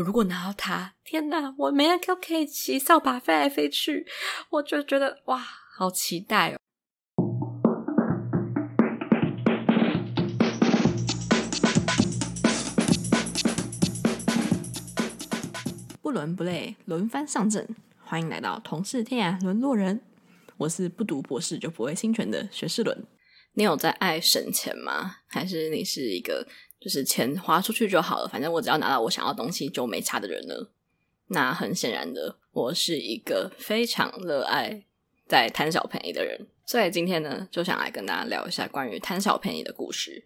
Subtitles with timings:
[0.00, 4.06] 我如果拿到它，天哪，我每天都可以骑扫把飞来飞去，
[4.48, 5.38] 我就觉得哇，
[5.76, 6.56] 好期待哦！
[16.00, 17.68] 不伦不类，轮番上阵，
[18.02, 20.00] 欢迎来到同是天涯沦落人。
[20.56, 23.06] 我是不读博士就不会侵权的学士伦。
[23.52, 25.16] 你有在爱省钱吗？
[25.26, 26.46] 还是你是一个？
[26.80, 30.70] 就是钱花出去就好了，反正我只要拿到我想要东西就没差的人了。
[31.26, 34.82] 那很显然的，我是一个非常热爱
[35.26, 40.24] 在贪小便宜的人，所以今天呢，就想来跟大家聊一下关于贪小便宜的故事。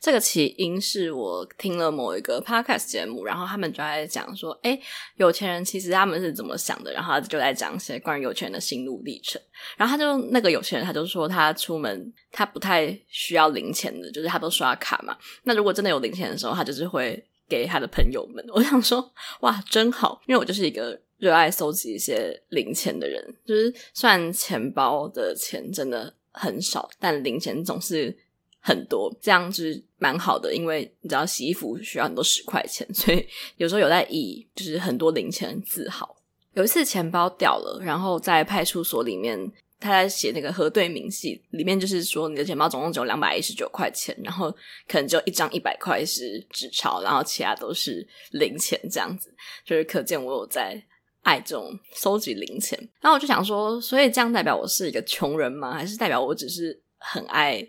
[0.00, 4.80] 这个起因是我听了某一个 podcast 节目，然后他们就在讲说，诶，
[5.16, 9.40] 有钱人其实他们是怎么想的，然后他就在讲一些关于有钱人的心路历程。
[9.76, 15.14] 然后他就那个有钱人，他就说他出门他不太需要零钱的，就是他都刷卡嘛。
[15.42, 18.42] 那如果真的有零钱的时候，他就是会给他的朋友们。
[18.54, 28.16] 我想说，哇，真好，因为我就是一个热爱搜集一些零钱的人，就是虽然钱包的钱真的很少，但零钱总是。
[28.60, 36.16] 很多，这样子蛮好的，因为你知道洗衣服需要很多十块钱， 所以有时候有在以就是很多零钱自豪。
[36.52, 44.50] 有一次钱包掉了，然后在派出所里面，他在写那个核对明细，里面就是说你的钱包总共只有两百一十九块钱，然后
[44.88, 49.32] 可能就一张一百块是纸钞，然后其他都是零钱，这样子
[49.64, 50.82] 就是可见我有在
[51.22, 52.76] 爱这种收集零钱。
[53.00, 55.72] 然后我就想说，所以这样代表我是一个穷人吗？
[55.72, 57.66] 还是代表我只是很爱？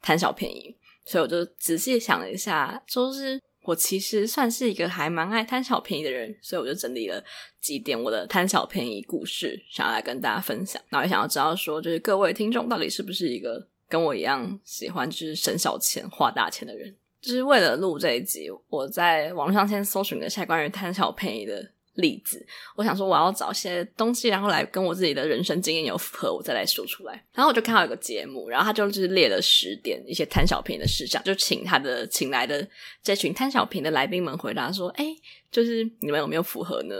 [0.00, 7.22] 贪小便宜，所以我就仔细想了一下，就是我其实算是一个还蛮爱贪小便宜的人，所以我就整理了
[7.60, 10.80] 几点我的贪小便宜故事，想要来跟大家分享。
[10.88, 16.94] 然后也想要知道说，就是各位听众到底是不是一个跟我一样喜欢就是省小钱花大钱的人？
[17.20, 21.72] 就是为了录这一集，我在网络上先搜寻了一下关于贪小便宜的。
[21.98, 22.44] 例子，
[22.76, 27.12] 我想说我要找些东西，然后来跟我自己的人生经验有符合，我再来说出来。
[27.32, 32.66] 然后我就看到一个节目，然后他就是列了十点一些贪小便宜的事项，就请他的请来的
[33.02, 35.06] 这群贪小便宜的来宾们回答说：“哎，
[35.50, 36.94] 就是你们有没有符合呢？”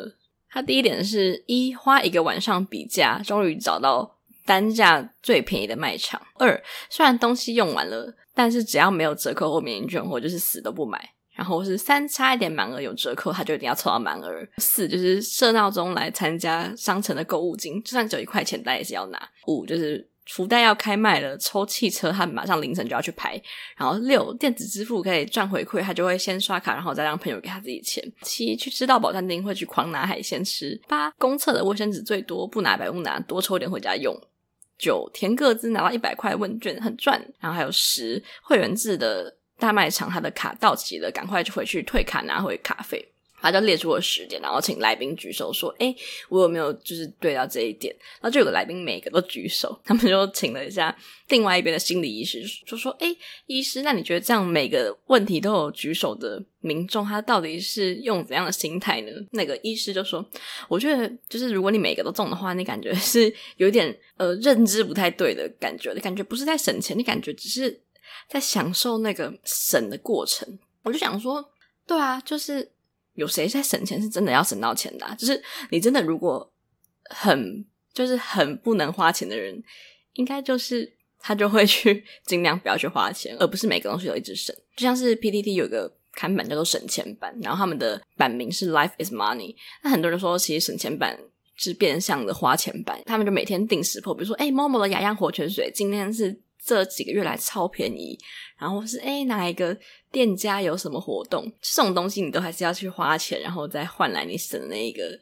[0.50, 6.21] 他第一点是一花一个晚上比价，终于找到单价最便宜的卖场。
[6.39, 11.12] 二虽然东西用完了，但是只要没有折扣或免运券，我就是死都不买。
[11.38, 14.44] 然后是三差一点满额有折扣，他就一定要凑到满额。
[14.56, 19.28] 四就是设闹钟来参加商城的购物金，就算只有一块钱，但也是要拿。
[19.47, 23.41] 五就是福袋要开卖了，抽汽车他马上凌晨就要去排。
[23.76, 28.03] 然后六电子支付可以赚回馈，他就会先刷卡，然后再让朋友给他自己钱。
[28.22, 30.76] 七去吃到饱餐厅会去狂拿海鲜吃。
[30.88, 34.12] 八公厕的卫生纸最多不拿白不拿，多抽点回家用。
[34.76, 37.25] 九填个资拿到一百块问卷很赚。
[37.38, 39.38] 然后还有十会员制的。
[39.59, 43.07] 大卖场，他的卡到期了，赶快就回去退卡拿回卡费。
[43.41, 45.95] 他就列出了十点，然后请来宾举手说：“诶，
[46.29, 50.93] 我有没有就是对到这一点？”然后就有个来宾每个都举手，他们就请了一下
[51.29, 53.17] 另外一边的心理医师，就说：“诶，
[53.47, 60.29] 医师，那你觉得这样每个问题都有举手的民众，他到底是用怎样的心态呢？”那个医师就说
[60.67, 67.81] ：“我觉得就是如果你每个都中的话，你感觉是有点呃认知不太对的感觉，你感觉不是在省钱，你感觉只是。”
[68.29, 71.45] 在享受那个省的过程，我就想说，
[71.87, 72.71] 对啊，就是
[73.15, 75.17] 有谁在省钱是真的要省到钱的？
[75.19, 76.53] 就是你真的如果
[77.11, 79.63] 很就是很不能花钱的人，
[80.15, 84.55] 应该就是他就会去 尽量不要去花钱，而不是每个东西都一直省。
[84.77, 89.57] 就像是 PTT 有一个看板叫做省钱版，然后他们的版名是 Life is Money。
[89.83, 91.19] 那很多人说，其实省钱版
[91.57, 96.41] 是变相的花钱版，他们就每天定时破比如说，哎，某某的雅漾活泉水今天是。
[96.69, 98.19] 这几个月来超便宜，
[98.59, 99.75] 然后是诶哪一个
[100.12, 101.51] 店家有什么活动？
[101.62, 105.19] 这种东西你都还是要去花钱，然后再换来你省的那一个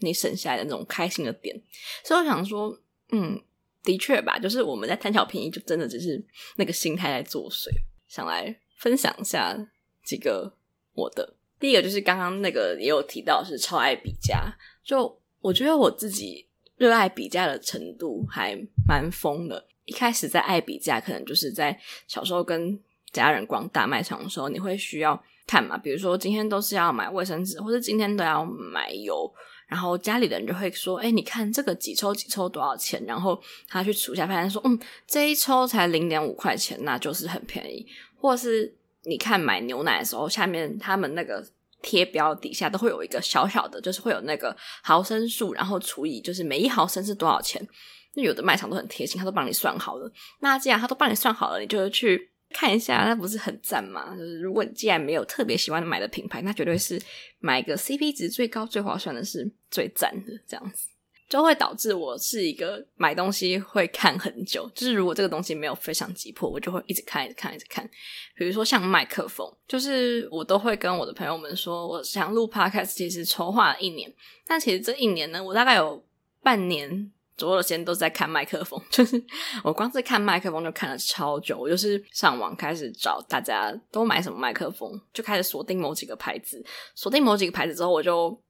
[0.00, 1.58] 你省下来的那种开心的点。
[2.04, 2.78] 所以我想说，
[3.12, 3.40] 嗯，
[3.82, 6.22] 的确吧，就是我们在贪小便宜，就真的只是
[6.56, 7.70] 那个心态在作祟。
[8.06, 9.56] 想来分享一下
[10.04, 10.52] 几个
[10.92, 14.54] 我的，第一个就是刚刚那个也有提到是超爱比价，
[14.84, 18.54] 就我觉得我自己热爱比价的程度还
[18.86, 19.66] 蛮疯的。
[19.90, 21.76] 一开始在爱比价，可能就是在
[22.06, 22.78] 小时候跟
[23.10, 29.28] 家人逛大卖场的时候，你会需要看嘛，比如说今天都是要买卫生纸，或者今天都要买油，
[29.66, 33.36] 然后家里的人就会说：“哎，你看这个几抽几抽多少钱？”然后
[33.68, 34.78] 他去数一下，发现说：“嗯，
[35.08, 37.84] 这一抽才零点五块钱，那就是很便宜。”
[38.16, 38.72] 或是
[39.02, 41.44] 你看买牛奶的时候，下面他们那个
[41.82, 47.66] 贴标底下都会有一个小小的，就是会有那个毫升数，然后除以就是每一毫升是多少钱。
[48.14, 50.10] 那有的卖场都很贴心，他都帮你算好了。
[50.40, 54.14] 那既然他都帮你算好了，你就去看一下，那不是很赞吗？
[54.16, 57.00] 就是如果你既然没有特别喜欢买的品牌，那绝对是
[57.38, 60.88] 买个 CP 值最高、最划算的是最赞的，这样子。
[61.28, 67.88] 就会导致我是一个买东西会看很久，就是如果这个东西没有非常急迫，我就会一直看、一直看、一直看。
[68.34, 74.12] 比如说像麦克风，就是我都会跟我的朋友们说，我想录 podcast，其实筹划了一年，
[74.44, 76.04] 但其实这一年呢，我大概有
[76.42, 79.20] 半年所有的时间都在看麦克风， 就是
[79.64, 86.64] 我光是看麦克风就看了超久，我就是上网开始找大家都买什么麦克风，就开始锁定某几个牌子，
[86.94, 88.40] 锁定某几个牌子之后，我就。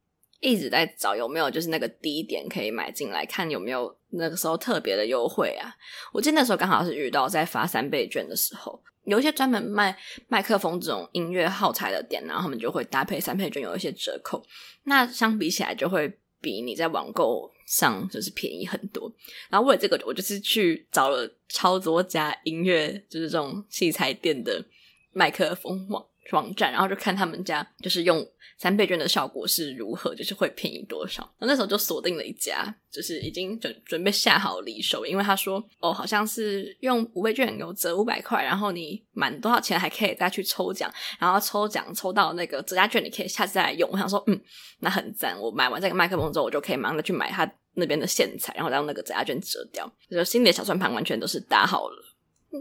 [0.43, 5.71] 一直在找有没有就是那个低点可以买进来，看有没有那个时候特别的优惠啊。
[6.15, 9.95] 我记得那时候刚好是遇到在发三倍券的时候，有一些专门卖
[10.29, 14.43] 麦克风这种音乐耗材的店，然后他们就会搭配三倍券有一些折扣。
[14.85, 16.11] 那相比起来就会
[16.41, 19.13] 比你在网购上就是便宜很多。
[19.49, 24.65] 然后为了这个，我就是去找了超多家音乐就是这种器材店的
[25.13, 28.27] 麦克风网网站，然后就看他们家就是用。
[28.59, 30.15] 三倍券的效果是如何？
[30.15, 31.27] 就是会便宜多少？
[31.39, 32.63] 那那时候就锁定了一家，
[32.93, 43.89] 就是已经准准备下好离手，因为他说哦，好像是用五倍券有折五百块，然后你满多少钱还可以再去抽奖，然后抽奖抽到那个折价券，你可以下次再来用。
[43.91, 44.39] 我想说，嗯，
[44.81, 45.41] 那很赞。
[45.41, 49.91] 我买完这个麦克风之后，我就可以马上再去买他那边的线材，然后再用那个折价券折掉。
[50.11, 52.10] 就心里的小算盘完全都是打好了。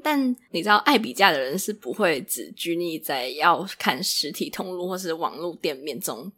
[0.03, 6.31] 但你知道，爱比价的人是不会只拘泥在要看实体通路或是网络店面中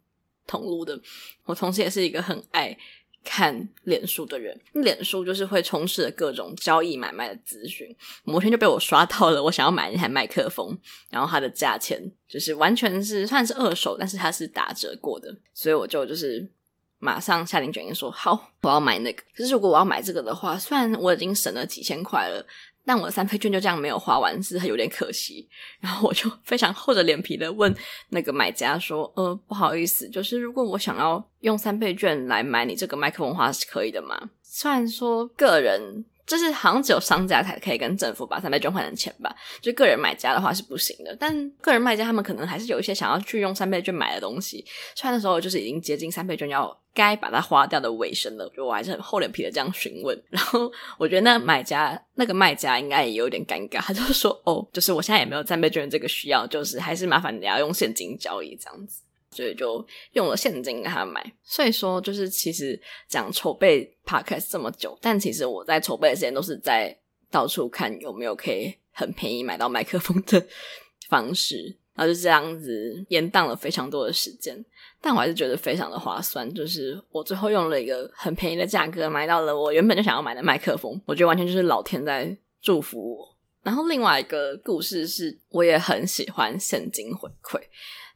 [0.46, 0.98] 通路的。
[1.44, 2.74] 我同时也是一个很爱
[3.22, 7.94] 看脸书的人，脸书就是会充斥着各种交易买卖的资讯。
[8.24, 10.76] 某天就被我刷到了，我想要买一台麦克风，
[11.10, 16.50] 然后它的价钱就是完全是算是二手，但是它是打折过的，所以我就就是
[16.98, 19.22] 马上下定决心说好，我要买那个。
[19.36, 22.44] 可是如果我要买这个的话，虽然我已经省了几千块了。
[22.84, 25.48] 但我的三倍券就这样没有花完，是有点可惜。
[25.80, 27.74] 然后我就非常厚着脸皮的问
[28.10, 34.30] 那个买家说：“呃，不好意思，就是如果我想要用三倍券来买你这个麦克风的话，是可以的吗？
[34.42, 41.16] 虽然说个人。”就是好像只有商家才可以跟政府把三倍券换成钱吧，就个人买家的话是不行的。
[41.18, 44.64] 但个人卖家他们可能还是有一些想要去用三倍券买的东西。
[44.94, 50.20] 虽然那时候就是已经接近三倍券要该把它花掉的尾声了，就我还是很厚脸皮的这样询问。
[50.30, 59.02] 然后我觉得那买家那个卖家应该也有点尴尬，他就说：“哦，就是我现在也没有三倍券这个需要，就是还是麻烦你要用现金交易这样子。”
[59.32, 66.96] 所以就用了现金给他买，所以说就是其实讲筹备 podcast 这么久，但其实我在筹备的时间都是在
[67.30, 70.46] 到处看有没有可以很便宜买到麦克风的
[71.08, 74.62] 方式，然后就这样子延宕了非常多的时间，
[75.00, 83.32] 但我还是觉得非常的划算，就是我最后用了一个很便宜的价格买到了我原本就想要买的麦克风，我觉得完全就是老天在祝福我。
[83.62, 87.60] 然后另外一个故事是，我也很喜欢现金回馈。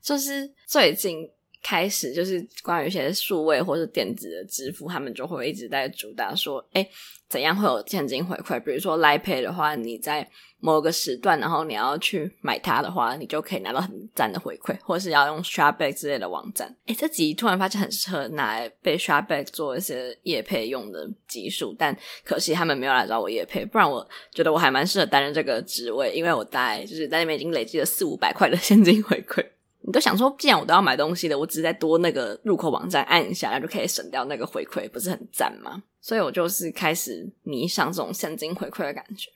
[0.07, 1.29] 就是最近
[1.61, 6.89] 开始，就是关于一些数位或是电子的支付，他们就会一直在主打说，诶，
[7.29, 8.61] 怎样会有现金回馈？
[8.61, 10.31] 比如说 Line Pay 的话，你在
[10.61, 16.73] 某个时段，然后你要去买它的话，你就可以拿到很赞的回馈，或是要用 ShopBack 之类的网站。
[16.87, 29.45] 诶，这集突然发现很适合拿来被 ShopBack 做一些业配用的集数，但可惜他们没有来找我业配，不然我觉得我还蛮适合担任这个职位，因为我大概就是在那边已经累积了四五百块的现金回馈。
[29.87, 35.81] 你都想说，既然我都要买东西了，我只是再多那个入口网站按一下，然后就可以省掉那个回馈，不是很赞吗？
[36.01, 39.31] 所以我就是开始迷上这种现金回馈的感觉。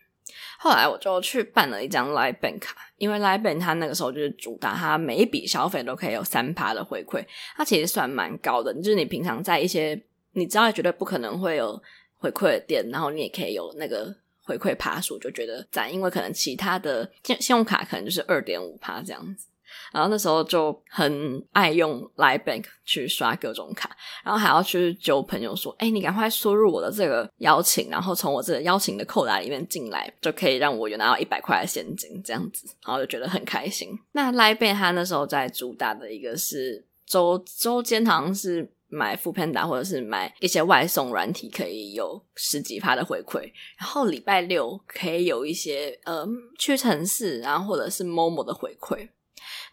[0.59, 7.25] 后来我就去办了一张 Line Bank 卡，因为 Line Bank 它那个时候就是主打它每一笔消费都可以有三趴的回馈，
[7.57, 8.75] 它其实算蛮高的。
[8.75, 10.01] 就是你平常在一些
[10.33, 11.81] 你知道绝对不可能会有
[12.17, 15.93] 回馈的店，然后你也可以有那个回馈趴数，就觉得赞。
[15.93, 19.47] 因为可能其他的信信用卡可能就是二点五趴这样子。
[19.93, 23.91] 然后那时候就很爱用 Line Bank 去刷各种卡，
[24.25, 43.41] 然后还要去揪朋友说：“哎，你赶快输入我的这个邀请，然后从我这个邀请的扣打里面进来，就可以让我有拿到一百块的现金，这样子，然后就觉得很开心。”那 Line Bank 他那时候在主打的一个是周周间，好像是买 Foodpanda 或者是买一些外送软体，可以有十几趴的回馈，
[43.79, 46.27] 然后礼拜六可以有一些呃
[46.59, 49.09] 屈臣氏，然后或者是 Momo 的回馈。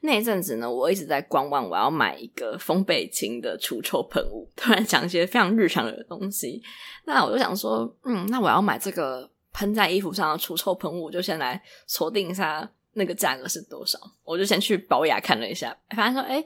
[0.01, 4.47] 那一阵子呢，我一直在观望，我要买一个风倍清的除臭喷雾。
[4.55, 6.61] 突然讲一些非常日常的东西，
[7.05, 13.99] 那我就想说，嗯，那我要买这个喷在衣服上的除臭喷雾，就先来锁定一下那个价格是多少。
[14.23, 16.43] 我就先去宝雅看了一下，发现说，哎，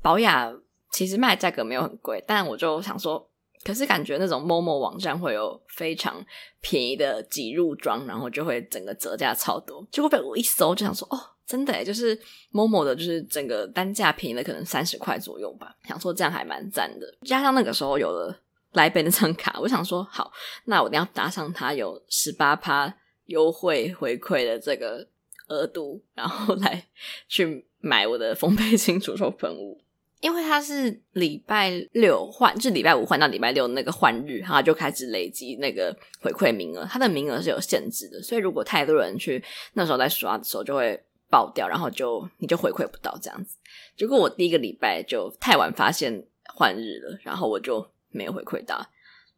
[0.00, 0.52] 宝雅
[0.90, 3.28] 其实卖价格没有很贵，但我就想说，
[3.62, 6.24] 可是感觉那种某某网站会有非常
[6.62, 9.86] 便宜的挤入装，然后就会整个折价超多。
[9.92, 12.18] 结果被我一搜就想说，哦，真的，就是
[12.52, 15.74] Momo 的，就是整个单价便宜了可能三十块左右吧。
[15.86, 17.06] 想说这样还蛮赞的。
[17.22, 18.36] 加上那个时候有了
[18.72, 20.32] 来北那张卡，我想说好，
[20.64, 22.92] 那我一定要搭上它有十八趴
[23.26, 25.06] 优惠回馈的这个
[25.48, 26.84] 额度，然后来
[27.28, 29.80] 去买我的丰沛清除臭喷雾。
[30.20, 36.84] 因为它是礼拜六换，就礼拜五换到礼拜六那个换日，然后就开始累积那个回馈名额。
[36.90, 43.56] 它的名额是有限制的，所以如果太多人去那时候在刷的时候，就会爆掉，然后就你就回馈不到这样子。
[43.96, 48.86] 结果我第一个礼拜就太晚发现换日了，然后我就没有回馈到。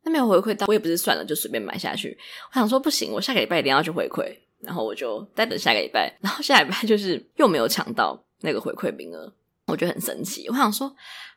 [0.03, 2.17] 那没有回馈到，我也不是算了，就随便买下去。
[2.51, 9.33] 我想说不行，我下个礼拜一定要去回馈，然后我就再等下个礼拜，然后下礼拜就是又没有抢到那个回馈名额。
[9.67, 10.91] 我觉得很神奇，我想说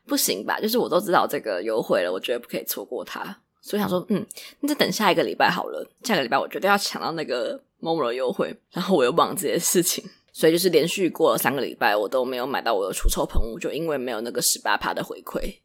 [0.06, 4.24] 不行吧，就是我都知道这个优惠了，我觉得不可以错过它，所以想说，嗯，
[4.60, 5.86] 那就等下一个礼拜好了。
[6.02, 15.58] 下个礼拜我绝对要抢到那个 Momo 的优惠，然后我又忘了这些事情，所以就是连续过了三个礼拜，我都没有买到我的除臭喷雾，就因为没有那个十八趴的回馈。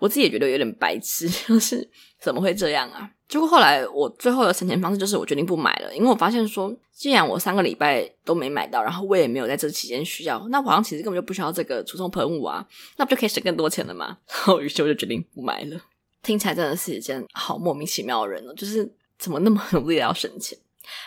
[0.00, 1.88] 我自己也觉得有点白痴， 就是
[2.20, 3.08] 怎么会这样啊？
[3.28, 14.18] 结果后来我最后的省钱方式就是我决定不买了，因为我发现说，既然我三个礼拜都没买到，然后我也没有在这期间需要，那我好像其实根本就不需要这个除臭喷雾啊，那不就可以省更多钱了吗？
[14.26, 15.80] 然后于是我就决定不买了。
[16.24, 20.58] 听起来真的是一件好莫名其妙的人了，就是怎么那么努力要省钱？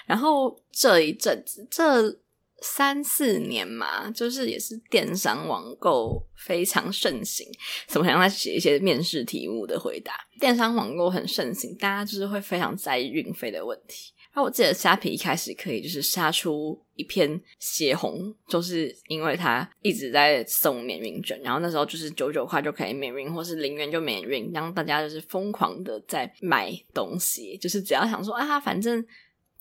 [0.05, 2.17] 然后这一阵子这。
[2.61, 7.45] 三四年嘛，就是也是电商网购非常盛行，
[7.87, 10.13] 怎么想在写一些面试题目的回答？
[10.39, 14.13] 电商网购很盛行，大家就是会非常在意运费的问题。
[14.33, 29.05] 然后我记得虾皮一开始可以就是杀出一片血红，就是因为它一直在送免运券，然后那时候就是九九块就可以免运，或是零元就免运，让大家就是疯狂的在买东西，就是只要想说啊，反正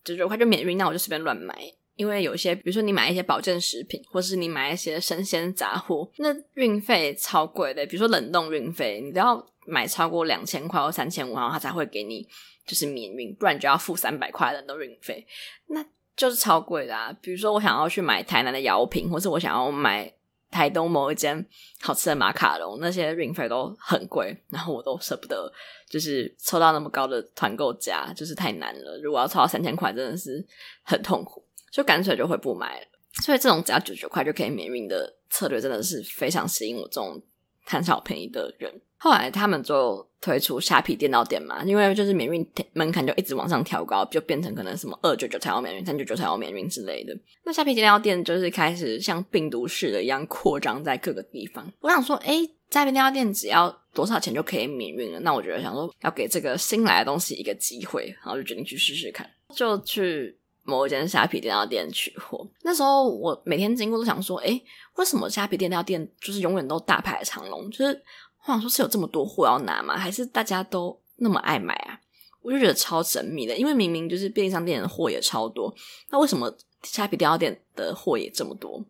[0.04, 1.57] 九九块就免运，那我就随便乱买。
[1.97, 7.85] 因为有些，比如说你买一些保健食品，或是你买一些生鲜杂货，那运费超贵的。
[7.87, 12.27] 比如说冷冻运费，你都要买超过两千块或三千五，然后他才会给你
[12.67, 15.27] 就是免运，不然就要付三百块的冷冻运费，
[15.67, 15.85] 那
[16.17, 17.15] 就是超贵的啊。
[17.21, 20.11] 比如说我想要去买台南的药品，或是我想要买
[20.51, 21.47] 台东某一间
[21.81, 25.53] 好吃的马卡龙，那些运费都很贵，然后我都舍不得，
[25.89, 28.99] 就是抽到那么高的团购价，就是太难了。
[29.03, 30.45] 如果要抽到三千块，真的是
[30.83, 31.45] 很痛苦。
[31.71, 32.87] 就干脆就会不买了，
[33.23, 37.23] 所以这种只要九十九块就可以免运的策略，真的是非常吸引我这种
[37.65, 38.73] 贪小便宜的人。
[39.03, 47.17] 后来他们就推出虾皮电脑店嘛，因为就是免运门槛就一直往上调高，就变成可能什么二九九才要免运，三九九才要免运之类的。
[47.45, 51.73] 那虾皮电脑店就是开始像病毒似的一样扩张在各个地方。
[51.81, 55.21] 我想说，诶，虾皮电脑店只要多少钱就可以免运了？
[55.21, 60.37] 那我觉得想说要给这个新来的东西一个机会，然后就决定去试试看，就去。
[60.62, 64.62] 某一间虾皮电料店取货，那时候我每天经过都想说，诶，
[64.97, 67.69] 为什么虾皮电料店就是永远都大排长龙？
[67.71, 68.02] 就是
[68.43, 69.97] 我想说，是有这么多货要拿吗？
[69.97, 71.99] 还是大家都那么爱买啊？
[72.43, 75.75] 我就觉得超神秘的，因为明明就是便利商店的货也超多，
[76.11, 78.85] 那为什么虾皮电料店的货也这么多？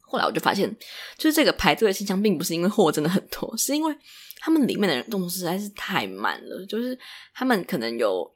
[0.00, 0.74] 后来我就发现，
[1.16, 3.96] 就是这个排队的现象，并不是因为货真的很多，是因为
[4.40, 6.98] 他们里面的人动作实在是太慢了，就是
[7.32, 8.30] 他们可能有。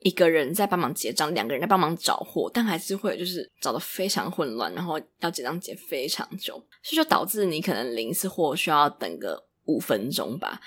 [0.00, 10.60] 一个人在帮忙结账，两个人在帮忙找货，但还是会就是找得非常混乱，然后要结账结非常久，所以就导致你可能领一次货需要等个五分钟吧。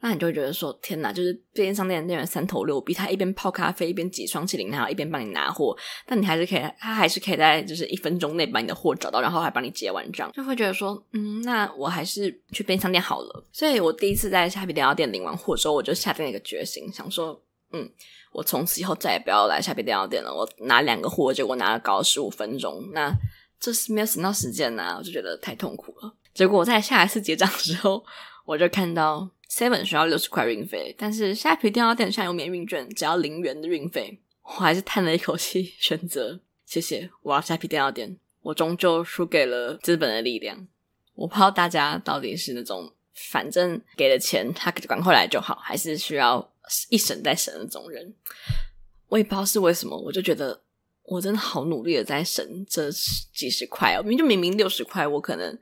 [0.00, 5.76] 那你就会觉得说，天哪，就是便利商店的店员三头六臂，他一边泡咖啡，一边挤双气铃，然后一边帮你拿货，
[6.06, 13.44] 但你还是可以，他还是可以在就是一分钟内把你的货找到，然后还帮你结完账，就会觉得说，嗯，那我还是去便利商店好了。
[13.52, 17.42] 所以我第一次在虾皮电料店领完货之后，我就下定了一个决心，想说，
[17.72, 17.90] 嗯。
[18.38, 20.32] 我从此以后再也不要来虾皮电料店了。
[20.32, 23.12] 我拿两个货，结果拿了搞十五分钟，那
[23.58, 26.14] 这是没有省到时间呐、我就觉得太痛苦了。
[26.32, 28.04] 结果我在下一次结账的时候，
[28.44, 37.10] 我就看到 Seven 需要六十块运费，但是虾皮电料店现在有免运券，只要零元的运费，我还是叹了一口气，选择谢谢。
[37.22, 40.68] 我要虾皮电料店，我终究输给了资本的力量。
[41.14, 46.48] 我不知道大家到底是那种反正给了钱他赶快来就好，还是需要。
[46.90, 48.14] 一省再省那种人，
[49.08, 50.60] 我也不知道是为什么，我就觉得
[51.04, 55.58] 我真的好努力的在省这几十块哦，明就明明六十块，我可能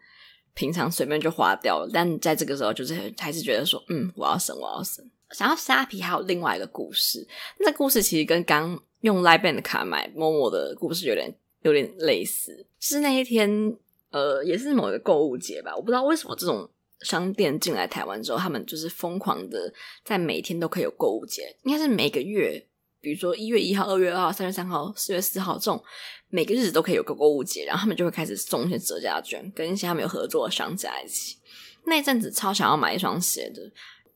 [0.54, 5.04] 平常随便就花掉了，但在这个时候就是还是觉得说，嗯，我要省，我要省。
[5.32, 7.26] 想要虾皮还有另外一个故事，
[7.58, 13.76] 那故事其实跟刚用 LINE Bank 的卡买 Momo 的故事有点有点类似，是那一天，
[14.10, 19.72] 呃，也是某一个购物节吧，我不知道为什么这种商店进来台湾之后，他们就是疯狂的
[20.04, 22.66] 在每天都可以有购物节，应该是每个月，
[23.00, 25.82] 比如说一月一号、二月二号、三月三号、四月四号这种
[26.28, 31.36] 每个日子都可以有个购物节，然后他们就会开始送一些折价券，跟一些他们有合作的商家一起。
[31.84, 33.62] 那一阵子超想要买一双鞋的，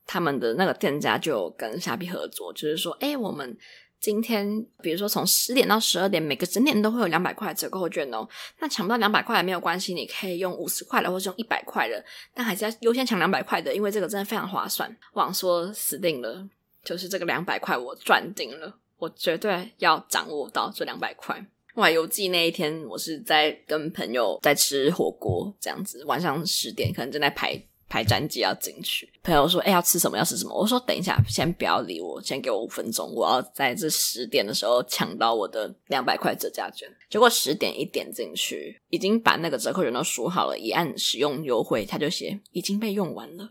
[0.07, 3.57] 他们的那个店家就跟虾皮合作，就是说，哎，我们。
[4.01, 8.27] 今天，比如说从十点到十二点，每个整点都会有两百块折扣券哦。
[8.59, 12.03] 那抢不到两百块也没有关系，你可以用五十块的，或是用一百块的，
[12.33, 14.91] 但还是要优先抢两百块的，因为这个真的非常划算。
[15.13, 16.49] 我想说死定了，
[16.83, 21.45] 就是这个两百块我赚定了，我绝对要掌握到这两百块。
[21.75, 27.63] 我还犹记那一天，我是在跟朋友在吃火锅，这样子，晚上十点可能正在排。
[27.91, 30.17] 排站机要进去，朋友说：“哎、要吃什么？
[30.17, 43.51] 要吃什么？”我说：“等一下，先不要理我，先给我五分钟，我要在这十点的时候抢到我的两百块折价券。”结果十点一点进去，已经把那个折扣券都输好了，一按使用优惠，他就写已经被用完了。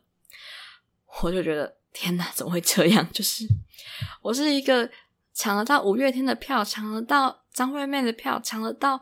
[1.21, 3.05] 我就觉得天哪，怎么会这样？
[3.11, 3.45] 就是
[4.21, 4.89] 我是一个
[5.33, 9.01] 抢得到五月天的票，抢得到张惠妹的票，抢得到。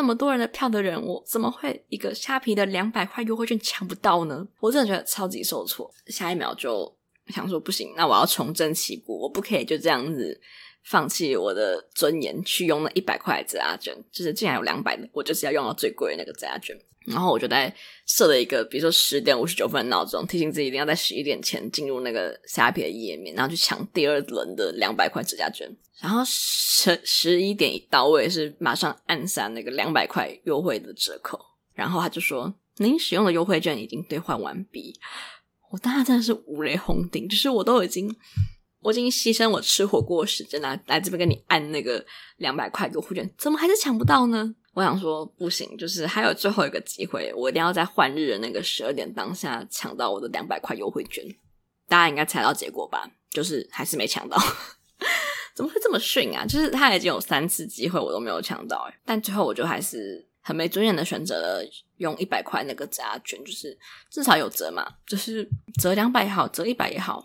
[0.00, 4.48] 那么多人的票的人，我怎么会一个虾皮的两百块优惠券抢不到呢？
[4.58, 5.92] 我真的觉得超级受挫。
[6.06, 6.90] 下一秒就
[7.26, 10.40] 想说不行，那我要重振旗鼓，我不可以就这样子
[10.84, 13.94] 放弃我的尊严，去用那一百块的折价券。
[14.10, 16.74] 就是竟然有两百的，我就是要用到最贵的那个折价券。
[17.04, 17.70] 然后我就在
[18.06, 25.70] 设了一个，比如说十点五十九分的闹钟，提醒自己一定要在十一点前进入那个虾皮的页面，然后去抢第二轮的两百块指甲卷。
[26.00, 31.38] 然后十十一点一到，我也是马上按下那个两百块优惠的折扣。
[31.74, 34.98] 然后他就说：“您使用的优惠券已经兑换完毕。”
[35.70, 38.12] 我当时真的是五雷轰顶，就是我都已经，
[38.80, 42.04] 我已经牺牲我吃火锅的时间来来这边跟你按那个
[42.38, 44.54] 两百块优惠券，怎么还是抢不到呢？
[44.74, 51.24] 我想说不行，就是还有最后一个机会，我一定要在换日的那个十二点当下抢到我的两百块优惠券。
[51.88, 53.08] 大家应该猜到结果吧？
[53.30, 54.36] 就是还是没抢到，
[55.54, 56.44] 怎么会这么逊啊？
[56.46, 61.62] 就是他已经有三次机会，我都没有抢到，但最后我就还是很没尊严的选择了
[61.98, 63.76] 用一百块那个折价券，就是
[64.10, 65.48] 至少有折嘛，就是
[65.80, 67.24] 折两百也好，折一百也好，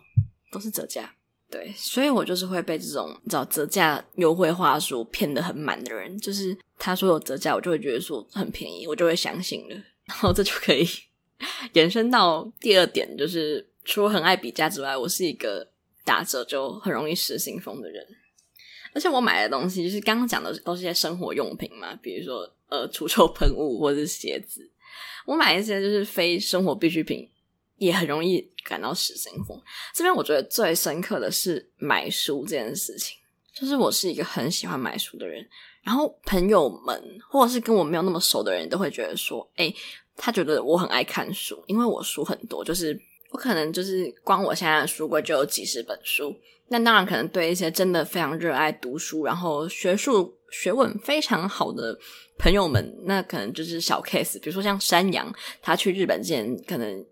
[0.51, 1.13] 都是折价。
[1.47, 6.17] 对，所以我就是会被这种找折价优惠话术骗得很满的人。
[6.17, 9.75] 就是他说有折价，我就会觉得说很便宜，我就会相信了。
[10.05, 10.85] 然后这就可以
[11.73, 15.65] 延伸到第二点，就是除了很爱比价之外，我是一个
[16.05, 18.07] 打折就很容易失心疯的人。
[18.93, 24.71] 而且我买的东西，就是刚刚讲的都是些生活用品嘛，比如说呃除臭喷雾或者是鞋子。
[25.25, 27.29] 我买一些就是非生活必需品。
[27.77, 29.61] 也很容易感到失心疯。
[29.93, 33.17] 这边我觉得最深刻的是买书这件事情，
[33.53, 35.45] 就是我是一个很喜欢买书的人，
[35.83, 39.75] 然后朋友们或者是跟我没有那么熟的人都会觉得说，诶，
[40.15, 42.97] 他觉得我很爱看书，因为我书很多，就是
[43.35, 46.33] 我可能就是光我现在的书柜就有几十本书。
[46.69, 51.99] 那当然，可能对一些真的非常热爱读书，然后学术学问非常好的
[52.37, 54.39] 朋友们，那可能就是小 case。
[54.39, 55.29] 比如说像山羊，
[55.61, 57.05] 他去日本之前可能。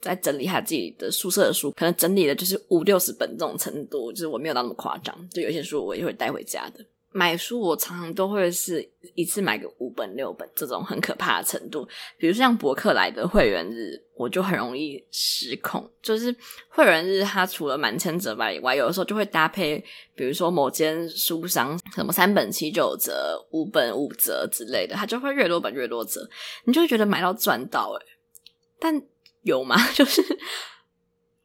[0.00, 5.16] 在整理他自己的宿舍的书，可能整理的就是五六十本这种程度，就是我没有到那么夸张。
[5.30, 6.84] 就有些书我也会带回家的。
[7.16, 11.86] 买书我常常都会是一次买个五本六本这种很可怕的程度。
[12.18, 15.88] 比如像博客来的会员日，我就很容易失控。
[16.02, 16.34] 就是
[16.68, 19.78] 会员日，它除了满千折百以外，有的时候就会搭配，
[20.16, 26.28] 比如说某间书商什么三本七九折、五本五折之类的，它就会越多本越多折，
[26.64, 28.06] 你就会觉得买到赚到诶、
[28.80, 29.00] 但。
[29.44, 29.76] 有吗？
[29.92, 30.22] 就是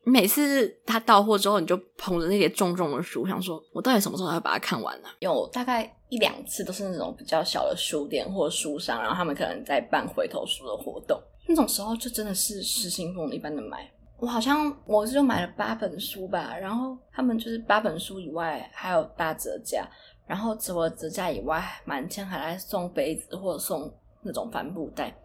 [0.04, 13.90] 每次他到货之后，你就捧着那些重重的书，想说我到底什么时候才会把它看完呢、有大概一两次都是那种比较小的书店或书商，然后他们可能在办回头书的活动，那种时候就真的是失心疯一般的买。
[14.18, 19.88] 我好像我就买了八本书吧，然后他们就是八本书以外还有大折价，
[20.26, 23.90] 然后除了折价以外，满千还来送杯子或者送
[24.22, 25.16] 那种帆布袋，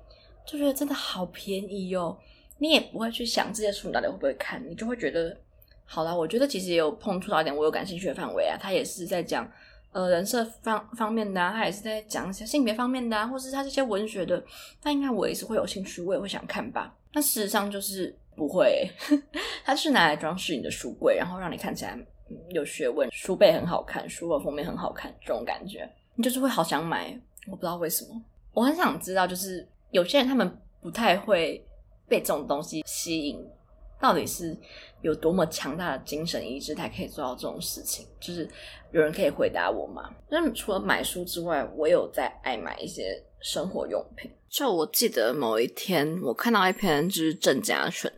[0.46, 2.16] 就觉得真的好便宜哟。
[2.64, 5.36] 你也不会去想这些书你到底会不会看，你就会觉得
[5.84, 6.16] 好啦。
[6.16, 8.56] 我觉得其实也有碰触到一点我有感兴趣的范围啊。
[8.58, 9.46] 他也是在讲
[9.92, 14.42] 呃人设方方面的啊，他也是在讲一些性别方面的啊，或是他这些文学的，
[14.82, 16.96] 那应该我也是会有兴趣，我也会想看吧。
[17.12, 18.88] 那事实上就是不会，
[19.62, 21.98] 它是拿来装饰你的书柜，然后让你看起来
[22.48, 27.14] 有学问，书背很好看，书的封面很好看，这种感觉你就是会好想买。
[27.46, 28.18] 我不知道为什么，
[28.54, 31.62] 我很想知道，就是有些人他们不太会。
[32.08, 33.44] 被这种东西吸引，
[34.00, 34.56] 到底是
[35.02, 38.06] 有多么强大的精神意志才可以做到这种事情？
[38.20, 38.48] 就是
[38.92, 40.10] 有人可以回答我吗？
[40.28, 44.30] 那除了买书之外，我有在爱买一些生活用品。
[44.48, 48.12] 就我记得某一天，我看到一篇就是郑家纯，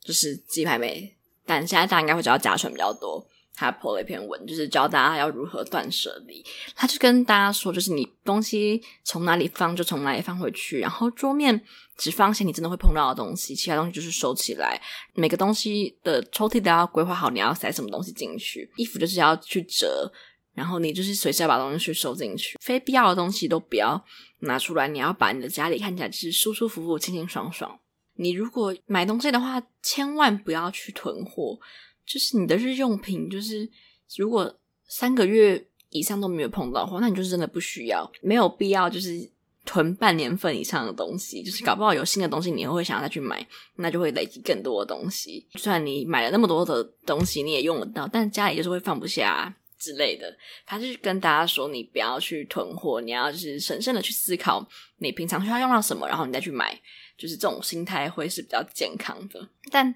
[0.00, 3.24] 就是鸡排妹，但现在大家应该会知道家纯比较多。
[3.56, 6.44] 他 po 了一篇文，就是教大家要如何断舍离。
[6.74, 11.58] 他就跟大家说，就是你东西从哪里放就从哪里放回去，然后桌面
[11.96, 14.78] 只放些你真的会碰到的东西，其他东西就是收起来。
[15.14, 18.70] 每个东西的抽屉都要规划好，你要塞什么东西进去。
[18.76, 20.12] 衣服就是要去折，
[20.52, 22.58] 然后你就是随时要把东西去收进去。
[22.60, 24.04] 非必要的东西都不要
[24.40, 27.80] 拿出来，你要把你的家里看起来就是舒舒服服、清清爽爽。
[28.18, 31.58] 你如果买东西的话，千万不要去囤货。
[32.06, 33.68] 就是你的日用品，就是
[34.16, 39.28] 如果三个月以上都没有碰到的话，那你就是真的不需要，没有必要就是
[39.64, 41.42] 囤半年份以上的东西。
[41.42, 43.44] 就是搞不好有新的东西，你又会想要再去买，
[43.76, 45.44] 那就会累积更多的东西。
[45.50, 50.32] 就算你买了那么多的东西，你也用得到，但家里就是会放不下之类的。
[50.64, 54.64] 他就是跟大家说，你不要去囤货，你要就是审慎的去思考
[54.98, 56.80] 你平常需要用到什么，然后你再去买。
[57.18, 59.48] 就是这种心态会是比较健康的。
[59.72, 59.92] 但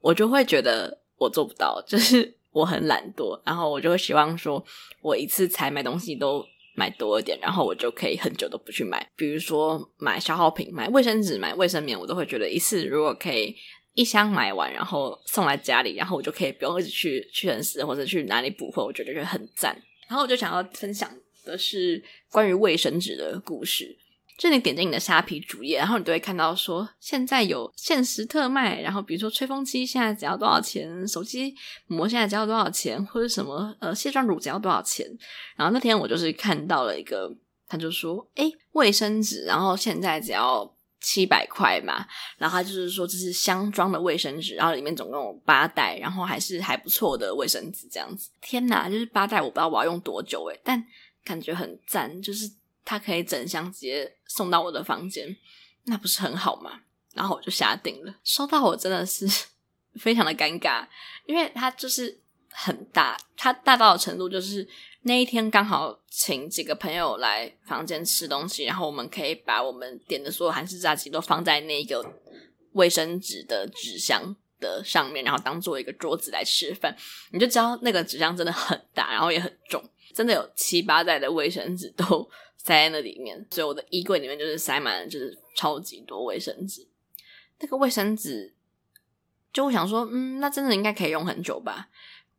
[0.00, 1.00] 我就会觉得。
[1.18, 4.64] 我做不到，就是 我很懒惰，然后我就会希望说，
[5.02, 9.06] 我一次才买东西都买多一点，然后我就可以很久都不去买。
[9.16, 13.54] 比如说买消耗品，买卫生纸、买卫生棉，我都会觉得一次如果可以
[13.94, 19.76] 一箱买完，然后送来家里，然后我就可以不用一直去屈臣氏或者去哪里补货，我觉得就很赞。
[20.08, 21.12] 然后我就想要分享
[21.44, 23.96] 的是关于卫生纸的故事。
[24.38, 31.52] 就你点进你的虾皮主页，然后你都会看到说现在有限时特卖，然后比如说吹风机现在只要多少钱，手机
[31.88, 35.04] 膜现在只要多少钱，或者什么呃卸妆乳只要多少钱。
[35.56, 37.28] 然后那天我就是看到了一个，
[37.66, 48.30] 他就说，诶，卫生纸，然后现在只要七百块嘛，然后他就是说这是箱装的卫生纸，然后里面总共有八袋，然后还是还不错的卫生纸这样子。
[48.40, 50.86] 天哪，就是八袋，我不知道我要用多久诶，但
[51.24, 52.48] 感觉很赞，就是。
[52.88, 55.36] 他可以整箱直接送到我的房间，
[55.84, 56.80] 那不是很好吗？
[57.12, 59.28] 然后我就下定了，收到我真的是
[60.00, 60.86] 非常的尴尬，
[61.26, 62.18] 因为它就是
[62.50, 64.66] 很大，它大到的程度就是
[65.02, 72.02] 那一天刚好请几个朋友来房间吃东西，然后我们可以把我们点的所有韩式炸鸡都放在那个
[72.72, 76.96] 卫生纸的纸箱的上面，然后当做一个桌子来吃饭，
[77.32, 79.82] 你就知道那个纸箱真的很大，然后也很重，
[80.14, 82.28] 真的有七八袋的卫生纸都。
[82.60, 86.86] 塞在那里面，所以我的衣柜里面就是塞满了，就是超级多卫生纸。
[87.60, 88.52] 那个卫生纸，
[89.52, 91.88] 就我想说，嗯，那真的应该可以用很久吧？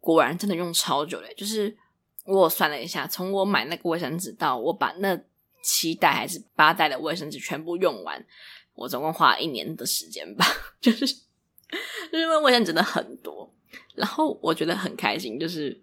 [0.01, 1.33] 果然真的用超久嘞！
[1.35, 1.75] 就是
[2.25, 5.19] 我算了一下，从我买那个卫生纸到我把那
[5.63, 8.23] 七袋还是八袋的卫生纸全部用完，
[8.75, 10.45] 我总共花了一年的时间吧。
[10.81, 11.05] 就是
[12.11, 13.51] 就是因为卫生纸的很多，
[13.95, 15.81] 然后我觉得很开心，就是。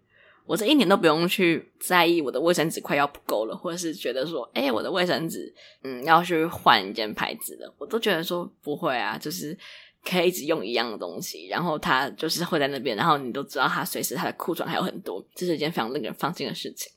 [0.48, 9.58] 我这一年都不用去在意我的卫生纸快要不够了，或者是觉得说，哎，我的卫生纸，嗯，要去换一件牌子的，我都觉得说不会啊，就是
[10.04, 16.92] 可以一直用一样的东西，然后它就是会在那边，然后你都知道它随时它的库存还有很多，这是一件非常令人放心的事情。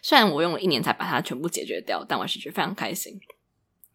[0.00, 3.20] 虽然我用了一年才把它全部解决掉，但我是觉得非常开心。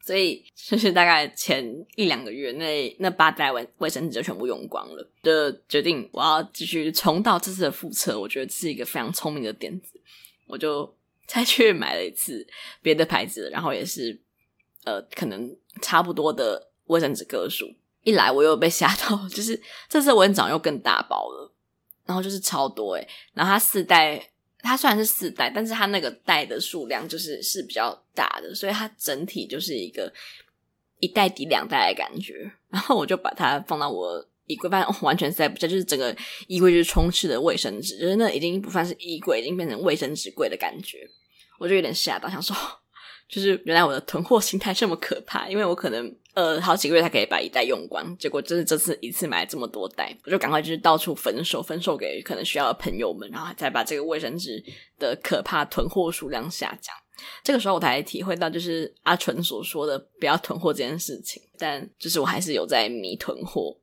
[0.01, 8.19] 所以就是大概前一两个月，那那八袋卫卫生纸就全部用光了，就决定我要继续重蹈这次的覆辙。
[8.19, 9.99] 我觉得是一个非常聪明的点子，
[10.47, 10.95] 我就
[11.27, 12.47] 再去买了一次
[12.81, 14.19] 别的牌子，然后也是
[14.85, 17.71] 呃可能差不多的卫生纸个数。
[18.03, 21.53] 一来我又被吓到，就是这次蚊帐又更大包了，
[22.05, 24.29] 然后就是超多诶，然后它四袋。
[24.61, 30.11] 它虽然是四袋，但是它那个袋的数量就是是比较大的，所以它整体就是一个
[30.99, 32.51] 一袋抵两袋的感觉。
[32.69, 36.15] 然后我就把它放到我衣柜，发现、哦、完全塞不下，就是整个
[36.47, 41.09] 衣柜就是充斥的卫生纸，就是那已经不算是衣柜，已经变成卫生纸柜的感觉。
[41.57, 42.55] 我就有点吓到，想说，
[43.27, 46.15] 就是原来我的囤货心态这么可怕，因为我可能。
[46.39, 54.63] 呃，好几个月才可以把一袋用光，结果就是这次一次买这么多袋，我就赶快就是到处分售，分售给可能需要的朋友们，然后再把这个卫生纸
[54.97, 56.95] 的可怕囤货数量下降。
[57.43, 61.43] 这个时候我才体会到，就是阿纯所说的不要囤货这件事情。
[61.57, 63.75] 但就是我还是有在迷囤货，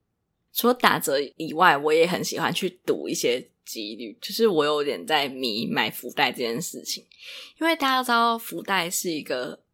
[0.55, 7.05] 除了打折以外，我也很喜欢去赌一些几率，就是我有点在迷买福袋这件事情，
[7.61, 9.66] 因为大家都知道福袋是一个。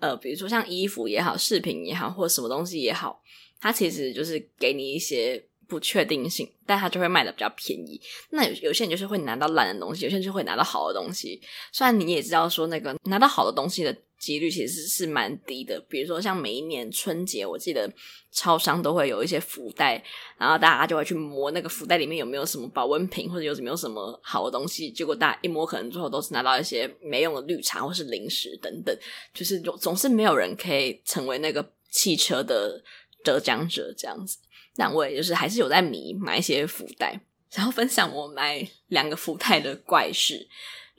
[0.00, 3.22] 呃，比如说像衣服也好，饰品也好，或什么东西也好，
[3.60, 8.00] 它其实就是给你一些不确定性，但它就会卖的比较便宜。
[8.30, 11.40] 那有有些人就是会拿到烂的东西，有些人就会拿到好的东西。
[11.70, 17.90] 虽然你也知道说那个拿到好的东西的几率其实是蛮低的，比如说像每一年春节，我记得
[18.32, 20.02] 超商都会有一些福袋，
[20.36, 28.94] 然后大家就会去摸那个福袋里面有没有什么保温瓶或者有没有什么好的东西，结果大家一摸，可能最后都是拿到一些没用的绿茶或是零食等等，
[29.32, 32.82] 就是总总是没有人可以成为那个汽车的
[33.24, 34.36] 得奖者这样子。
[34.80, 37.20] 但我也就是还是有在迷买一些福袋，
[37.52, 40.48] 然后分享我买两个福袋的怪事。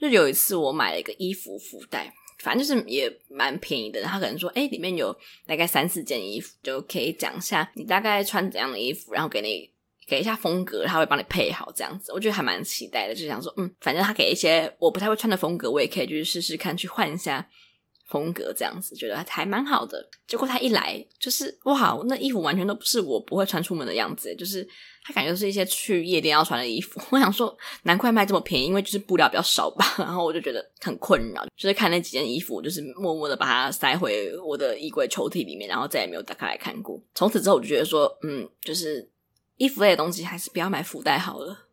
[0.00, 2.14] 就有一次我买了一个衣服福袋。
[2.38, 5.16] 反正就是也蛮便宜的，他可能说，哎，里面有
[5.46, 9.70] 大概三四件衣服，就可以讲一下你大概穿怎样的衣服，然后给你
[10.08, 12.12] 给一下风格，他会帮你配好这样子。
[12.12, 17.48] 我觉得还蛮期待的，就想说，嗯，反正他给一些我不太会穿的风格，我也可以就是试试看去换一下
[18.12, 20.06] 风格这样子，觉得还蛮好的。
[20.26, 24.68] 结果他一来就是哇，那衣服完全都不是我不会穿出门的样子，就是。
[25.04, 29.84] 他感觉是一些去夜店要穿的衣服， 我想说难怪卖这么便宜，因为就是布料比较少吧。
[29.98, 37.02] 然后我就觉得很困扰，就是看那几件衣服，就是默默的把它塞回我的衣柜抽屉里面，然后再也没有打开来看过。
[37.16, 39.10] 从此之后，我就觉得说，嗯，就是
[39.56, 41.66] 衣服类的东西还是不要买福袋好了。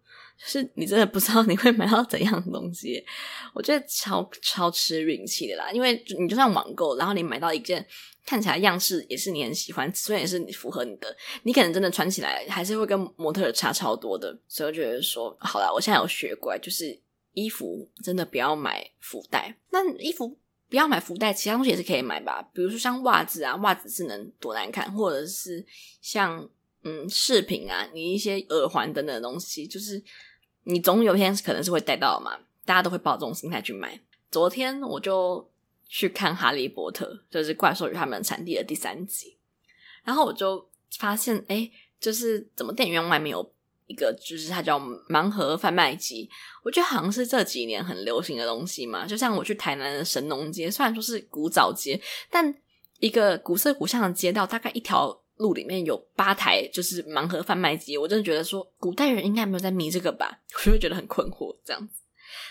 [0.46, 3.04] 是你真的不知道你会买到怎样的东西，
[3.54, 5.72] 我觉得超超吃运气的啦。
[5.72, 7.86] 因为你就算网购，然后你买到一件。
[8.26, 14.38] 看起来样式也是你很喜欢，虽然也是你符合你的，你可能真的穿起来还是会跟模特差超多的。
[14.48, 16.96] 所以我觉得说，好啦，我现在有学乖，就是
[17.34, 19.58] 衣服真的不要买福袋。
[19.72, 20.38] 那衣服
[20.70, 22.48] 不要买福袋，其他东西也是可以买吧？
[22.54, 25.66] 比如说像袜子啊，袜子是能多难看，或者是
[26.00, 26.48] 像
[26.84, 30.00] 嗯饰品啊，你一些耳环等等的东西，就是
[30.64, 34.00] 你总有一天可能是会带到嘛，大家都会抱这种心态去买。
[34.32, 35.50] 昨天我就。
[35.92, 39.36] 去看《哈利波特》，就是《怪兽与他们产地》的第三集，
[40.04, 40.70] 然后我就
[41.00, 41.68] 发现，哎，
[42.00, 43.52] 就是怎么电影院外面有
[43.88, 46.30] 一个，就是它叫盲盒贩卖机，
[46.64, 49.08] 我觉得好像是这几年很流行的东西嘛。
[49.08, 52.54] 就像我去台南的神农街，虽然说是古早街，但
[53.00, 62.02] 一个古色古香的街道，大概一条路里面有八台就是盲盒贩卖机，我真的觉得说，古代人应该没有在迷这个吧，我就会觉得很困惑，这样子。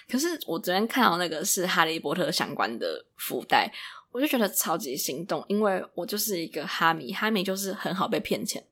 [0.09, 3.70] 可是我昨天看到那个是哈利波特相关的福袋，
[4.11, 8.64] 我就觉得超级心动，因为我就是一个哈迷，哈迷就是很好被骗钱。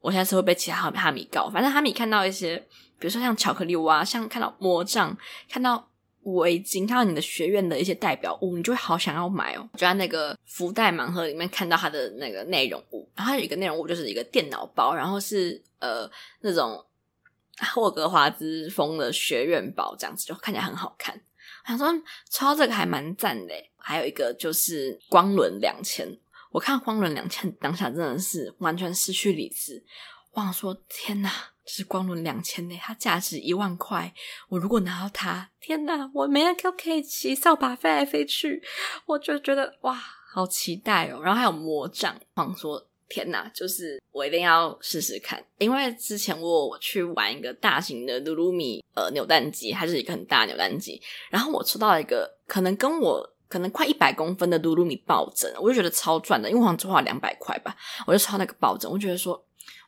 [0.00, 2.56] 我现在是会被其他哈迷告，反正哈迷看到一些，
[2.98, 5.16] 比如说像巧克力蛙，像看到魔杖，
[5.48, 5.88] 看到
[6.34, 9.68] 围巾，看到你的学院的一些代表物，你就会好想要买哦。
[9.74, 16.10] 就在那个福袋盲盒里面看到它的那个内容物，然后它有一个内容物就是一个电脑包，然后是呃
[16.40, 16.84] 那种。
[17.72, 21.18] 霍格华兹风的学院包这样子就看起来很好看，
[21.64, 21.88] 我想说
[22.28, 23.54] 抽到这个还蛮赞的。
[23.78, 26.06] 还有一个就是光轮两千，
[26.50, 29.82] 我看光轮两千当下真的是完全失去理智，
[30.36, 31.30] 我想说天哪，
[31.64, 34.12] 这是光轮两千呢，它价值一万块，
[34.50, 38.62] 我如果拿到它，天哪，我每天都可以骑扫把飞来飞去，
[39.06, 39.98] 我就觉得哇，
[40.34, 41.22] 好期待哦。
[41.22, 42.86] 然后还有魔杖，我想说。
[43.08, 57.76] 天呐，就是我一定要试试看，因为之前我我去玩一个大型的噜噜米呃扭蛋机，还是一个很大的扭蛋机，然后我抽到一个可能跟我可能快一百公分的噜噜米抱枕，我就觉得超赚的，因为我好像只花了两百块吧，
[58.08, 59.40] 我就抽那个抱枕，我觉得说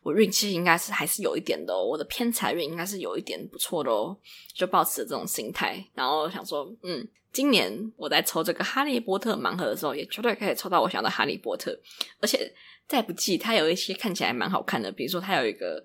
[0.03, 4.17] 我运气应该是还是有一点的哦，我的偏财运应该是有一点不错的哦，
[4.55, 11.79] 就抱持这种心态，然后想说，嗯，今年我在抽这个哈利波特盲盒的时候，也绝对可以抽到我想要的哈利波特，
[12.21, 12.55] 而且。
[12.89, 15.85] 再不济，它有一些看起来蛮好看的，比如说它有一个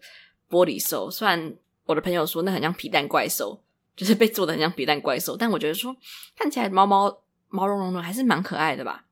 [0.49, 3.61] 玻璃兽，虽然我的朋友说那很像皮蛋怪兽，
[3.93, 5.93] 就是被做的很像皮蛋怪兽，但我觉得说
[6.37, 7.13] 看起来毛毛
[7.49, 9.03] 毛茸茸的还是蛮可爱的吧。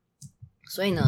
[0.70, 1.02] 所以呢，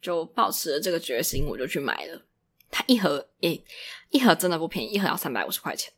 [0.00, 2.22] 就抱持了这个决心，我就去买了。
[2.70, 3.64] 它一盒诶、
[4.10, 5.92] 一盒真的不便宜，一盒要三百五十块钱。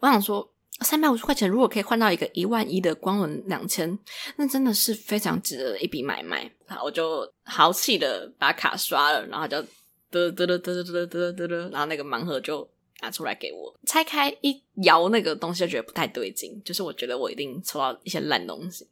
[0.00, 3.98] 我想说，三百五十块钱如果可以换到一个一万一的光轮两千，
[4.36, 6.50] 那真的是非常值得一笔买卖。
[6.66, 9.56] 然后我就豪气的把卡刷了，然后就。
[10.10, 12.66] 嘚嘚嘚嘚嘚嘚嘚嘚，然后那个盲盒就
[13.02, 18.88] 拿出来给我拆开一摇，那个东西就觉得不太对劲，就是我觉得我一定抽到一些烂东西。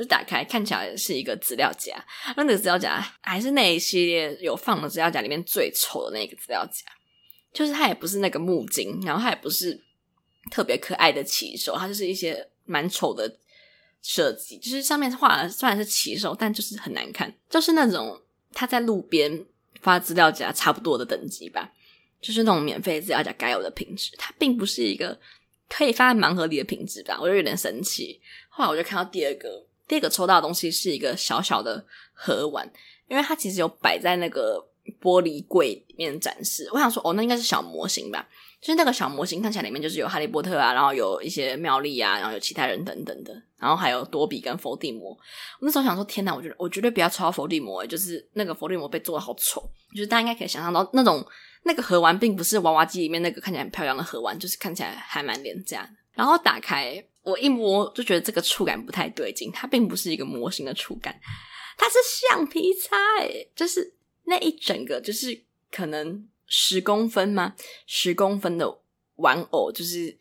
[0.00, 2.02] 就打开，看起来是一个资料夹，
[2.36, 6.86] 那那个资料夹还是那一系列有放的资料夹里面最丑的那个资料夹，
[7.52, 9.78] 就是它也不是那个木金，然后它也不是
[10.50, 13.30] 特别可爱的骑手，它就是一些蛮丑的
[14.00, 18.20] 设计，就是上面画的虽然是骑手，但就是很难看，就是那种
[18.52, 19.44] 它在路边。
[19.82, 21.72] 发资料夹差不多的等级吧，
[22.20, 25.18] 就是那种免费资料夹该有的品质，它并不是一个
[25.70, 28.20] 可以放在盲盒里的品质吧，我就有点生气。
[28.50, 32.64] 后来我就看到第二个，第二个抽到的东西是一个小小的盒玩，
[33.08, 34.64] 因为它其实有摆在那个
[35.02, 36.70] 玻璃柜里面展示。
[36.72, 38.24] 我想说，哦，那应该是小模型吧？
[38.60, 45.10] 就是那个小模型看起来里面就是有哈利波特啊，然后有一些妙丽啊，然后有其他人等等的，然后还有多比跟伏地魔。
[45.10, 45.18] 我
[45.62, 49.60] 那时候想说，天哪，我觉得我绝对不要抽到伏地魔，就是那个伏地魔被做的好丑，
[49.92, 51.26] 就是大家应该可以想象到那种
[51.64, 55.90] 那个盒玩并不是娃娃机里面那个看起来很漂亮的盒玩，就是看起来还蛮廉价。
[56.12, 61.20] 然后打开我一摸就觉得这个触感不太对劲，它并不是一个模型的触感，
[61.76, 62.96] 它是橡皮擦，
[63.54, 66.26] 就是那一整个就是可能。
[66.52, 67.54] 十公分吗？
[67.86, 68.80] 十公分的
[69.14, 70.18] 玩偶就是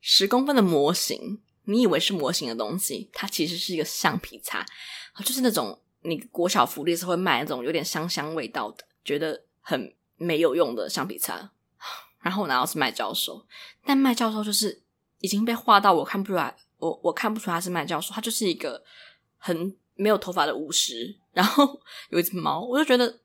[0.00, 1.40] 十公分的模型。
[1.66, 4.66] 你以为是模型的东西，它其实是一个橡皮擦，
[5.24, 11.52] 就是那种你国小福利时会卖那种有点香香味道的，觉得很没有用的橡皮擦。
[12.20, 13.46] 然后我拿到是麦教授，
[13.84, 14.81] 但麦教授就是
[15.22, 18.84] 已经被画到我看不出来，我我看不出他是麦教授，他就是一个
[19.38, 21.80] 很没有头发的巫师，然后
[22.10, 23.20] 有一只猫，我就觉得。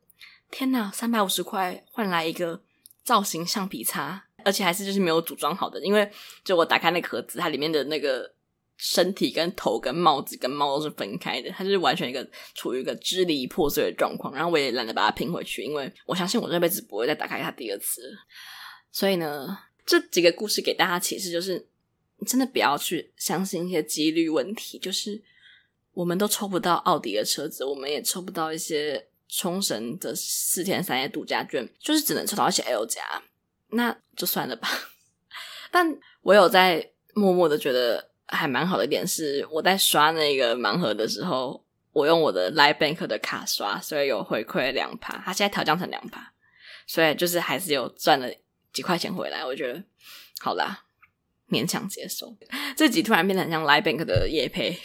[0.50, 2.58] 天呐，三百五十块换来一个
[3.04, 5.78] 造型橡皮擦，而且还是就是没有组装好的。
[5.86, 6.10] 因为
[6.42, 8.34] 就我打开那个盒子，它里面的那个
[8.78, 14.34] 身体跟头跟帽子跟猫都是分开的，它就是完全一个处于一个支离破碎的状况。
[14.34, 18.10] 然后我也懒得把它拼回去，因为我相信我这辈子不会再打开它第二次。
[18.90, 21.68] 所以呢，这几个故事给大家启示就是，
[22.26, 24.80] 真的不要去相信一些几率问题。
[24.80, 25.22] 就是
[25.94, 29.08] 我们都抽不到奥迪的车子，我们也抽不到一些。
[29.30, 33.02] 冲绳的四天三夜度假券，就是只能抽到一些 L 加，
[33.72, 34.70] 那就算了吧。
[35.70, 35.86] 但
[36.22, 46.32] 我有在默默的觉得还蛮好的一点是，我在刷那个盲盒的时候，我用我的 Line Bank 的卡刷，所以有回馈两趴，它现在调降成两趴，
[46.88, 48.34] 所以就是还是有赚了
[48.72, 49.44] 几块钱回来。
[49.44, 49.84] 我觉得
[50.40, 50.86] 好啦，
[51.50, 52.36] 勉强接受。
[52.76, 54.78] 这集突然变得很像 Libank 的夜配。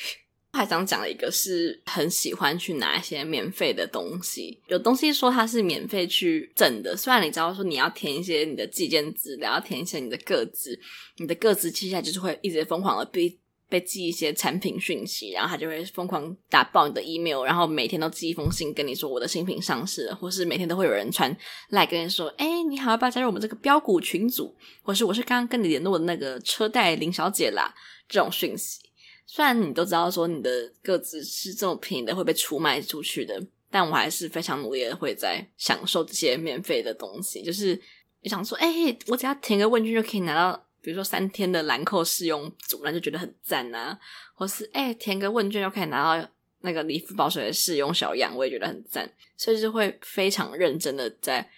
[0.54, 4.60] 还想讲一个，是很喜欢去拿一些免费的东西。
[4.66, 10.78] 有东西说它是免费去整的，虽然你知道说你要填一些你的寄件资料，要填一些你的个资，
[11.16, 13.34] 你的个资接下来就是会一直疯狂的被
[13.72, 21.34] 被寄一些产品讯息，然后他就会疯狂打爆你的 email，然后每天都寄一封信跟你说我的新品上市了，或是每天都会有人传
[21.70, 24.54] 来跟你说，哎，你好，要不要加入我们这个标股群组？
[24.82, 27.74] 或是我是刚刚跟你联络的那个车贷林小姐啦，
[28.06, 28.82] 这种讯息。
[29.24, 37.42] 虽然你都知道说你的个资是这么便宜的会被出卖出去的，但我还是非常努力的会在享受这些免费的东西。
[37.42, 37.80] 就是
[38.20, 43.98] 你想说，哎、我只要填个问卷就可以拿到，比如说三天的兰蔻试用组，那就觉得很赞啊。
[44.34, 46.28] 或是哎、填个问卷就可以拿到
[46.60, 49.10] 那个理肤保水的试用小样，我也觉得很赞。
[49.36, 51.48] 所以就会非常认真的在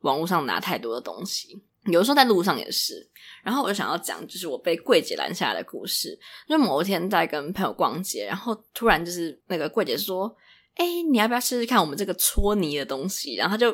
[0.00, 1.60] 网络上拿太多的东西。
[1.86, 3.06] 有的时候在路上也是，
[3.42, 6.18] 然后我就想要讲，就是我被柜姐拦下来的故事。
[6.48, 10.34] 就某一天在跟朋友逛街，然后突然就是那个柜姐说
[10.76, 13.70] ：“哎，你要不要试试看我们这个搓泥的东西？”然后他就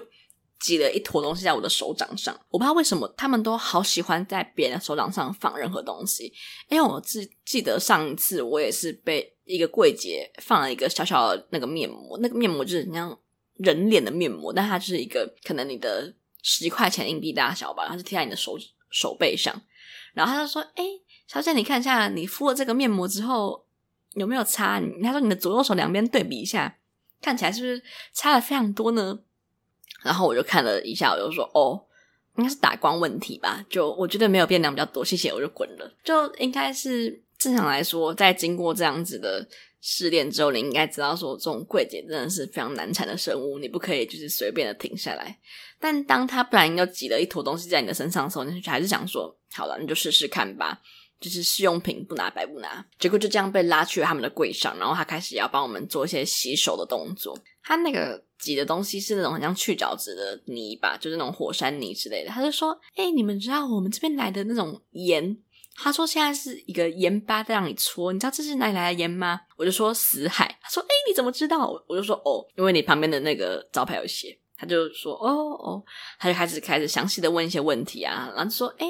[0.60, 2.38] 挤了一坨东西在我的手掌上。
[2.50, 6.32] 我不知道为什么他们都好喜欢在别人的手掌上放任何东西。
[6.68, 13.18] 因为我记记得上一次我也是被一个柜姐放了一个小小的那个面膜，那个面膜就是像
[13.54, 16.14] 人脸的面膜，但它就是一个可能你的。
[16.42, 19.54] 十块钱硬币大小吧，然后是贴在你的手手背上，
[20.14, 20.82] 然后他就说：“哎，
[21.26, 23.66] 小姐，你看一下，你敷了这个面膜之后
[24.14, 24.80] 有没有差？
[25.02, 26.78] 他说你的左右手两边对比一下，
[27.20, 27.82] 看起来是不是
[28.14, 29.18] 差了非常多呢？”
[30.02, 31.80] 然后我就看了一下，我就说：“哦，
[32.36, 33.64] 应该是打光问题吧？
[33.68, 35.92] 就我觉得没有变量比较多，谢谢，我就滚了。
[36.04, 39.46] 就应该是正常来说，在经过这样子的。”
[39.82, 45.34] 试炼之后，你应该知道说，这种柜姐真的是非常难缠的生物，你不可以就是随便的停下来。
[45.78, 50.78] 但当他不然又挤了一坨东西在你的身上的时候，你还是想说，好了，你就试试看吧，
[51.18, 52.84] 就是试用品不拿白不拿。
[52.98, 57.34] 结果就这样被拉去了他们的柜上，然后他开始要帮我们做一些洗手的动作。
[57.62, 62.30] 他那个挤的东西是那种很像去角质的泥吧，就是那种火山泥之类的。
[62.30, 65.36] 他就说：“哎，你们知道我们这边来的那种盐？”
[65.76, 75.82] 他说：“现在是一个盐巴在让你搓，你知道这是哪里来的盐吗？”我就说：“死海。”他说：“哎，你怎么知道？”我就说：“哦，因为你旁边的那个招牌有写。”他就说：“哦哦。”
[76.18, 78.86] 他就开始开始详细的问一些问题啊，然后就说：“哎，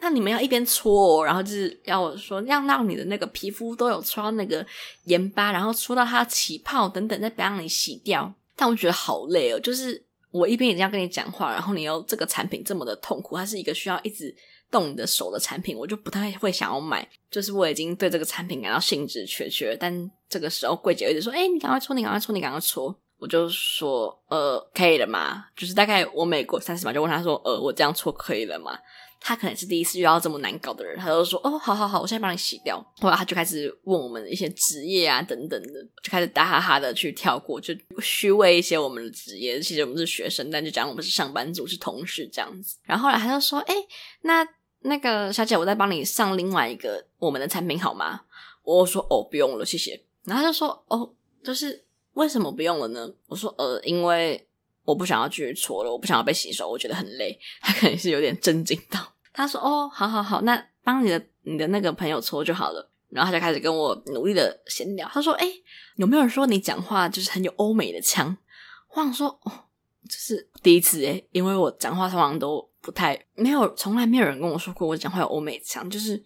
[0.00, 4.66] 那你们要一边搓，哦然后就是要我说要让你的那个皮肤都有搓那个
[5.04, 14.34] 盐巴，然后搓到它起泡等等，再不让你洗掉。”但我觉得好累哦，就是我一边已经要跟你讲话，然后你又这个产品这么的痛苦，它是一个需要一直。
[14.68, 17.08] 动你的手的产品，我就不太会想要买。
[17.30, 28.76] 就是我已经对这个产品感到兴致缺缺，但这个时候柜姐一直说：“哎、你赶快搓，你赶快搓，你赶快搓。”我就说：“呃，可以了吗？”就是大概我每过三十秒就问他说：“呃，我这样搓可以了吗？”
[29.20, 39.58] 他可能是第一次遇到这么难搞的人，他就说：“哦，好好好，我现在帮你洗掉。”后来他就开始问我们一些职业啊等等的，就开始打哈哈的去跳过，就虚伪一些我们的职业。
[39.60, 42.76] 其实我们是学生，但就讲我们是上班族，是同事这样子。
[42.84, 43.74] 然后后来他就说：“哎，
[44.22, 44.46] 那
[44.80, 48.22] 那个小姐，我再帮你上另外一个我们的产品好吗？”
[48.62, 51.12] 我说：“哦，不用了，谢谢。”然后他就说：“哦，
[51.42, 51.84] 就是
[52.14, 54.46] 为什么不用了呢？”我说：“呃，因为
[54.84, 59.12] 我不想要继续搓了，我不想要被洗手，我觉得很累。”他可能是有点震惊到。
[59.36, 65.06] 他说：“哦，好好好，那帮你的你的那个朋友搓就好了。”然后他就开始跟我努力的闲聊。
[65.12, 65.46] 他说：“哎，
[65.96, 68.34] 有没有人说你讲话就是很有欧美的腔？”
[68.90, 69.52] 我想说：“哦，
[70.08, 75.88] 这是第一次诶，因为我讲话通常都不太没有，从来没有人跟我说过我讲话有欧美腔。
[75.90, 76.20] 就是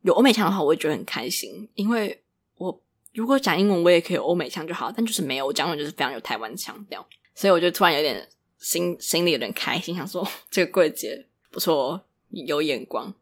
[0.00, 2.24] 有欧美腔的话，我会觉得很开心，因为
[2.56, 2.82] 我
[3.12, 4.90] 如果讲英文，我也可以有欧美腔就好。
[4.90, 8.26] 但就是没有，我讲的就是非常有台湾腔调，所以我就突然有点
[8.58, 13.14] 心心里有点开心，想说这个柜姐不错哦。”有眼光，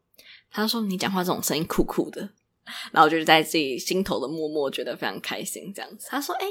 [0.51, 2.29] 他说你讲话这种声音酷酷的，
[2.91, 6.07] 然后就是在自己心头的默默觉得非常开心这样子。
[6.09, 6.45] 他说：“哎、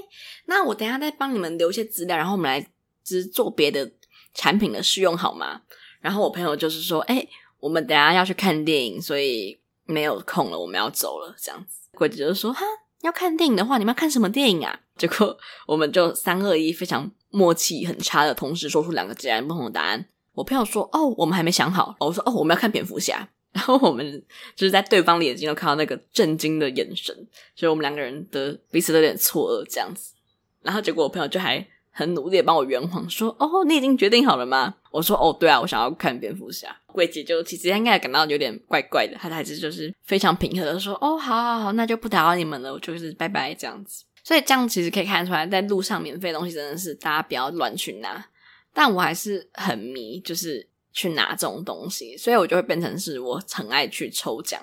[0.47, 2.67] 那我等下再帮你们留一些资料，然后我们来
[3.03, 3.93] 只做别的
[4.33, 5.63] 产品的试用好吗？”
[6.01, 7.27] 然后我朋友就是说：“哎、
[7.61, 12.63] 我们等下要去看电影，所以没有空了，我们要走了。”这样子，柜姐就说：“哈，
[13.03, 15.37] 要看电影的话，你们要看什么电影啊？”结果
[15.67, 20.07] 我们就三二一，非常默契很差的同时说出两个截然不同的答案。
[20.35, 24.23] 我朋友说：“哦，我们还没想好。”我说：“哦，我们要看蝙蝠侠。”然后我们
[24.57, 27.15] 就是在对方的眼睛都看到那个震惊的眼神，
[27.55, 30.13] 所以我们两个人的彼此都有点错愕这样子。
[30.61, 48.27] 然后结果我朋友就还很努力的帮我圆谎说：“哦，你已经决定好了吗？”我说：“哦，对啊，我想要看蝙蝠侠。”柜姐就其实应该感到有点怪怪的，她还是就是非常平和的说：“哦，好好好，那就不打扰你们了，我就是拜拜这样子。”所以这样其实可以看出来，在路上免费的东西真的是大家不要乱去拿。
[48.75, 54.61] 但我还是很迷，就是去拿这种东西，所以我就会变成是我很爱去抽奖。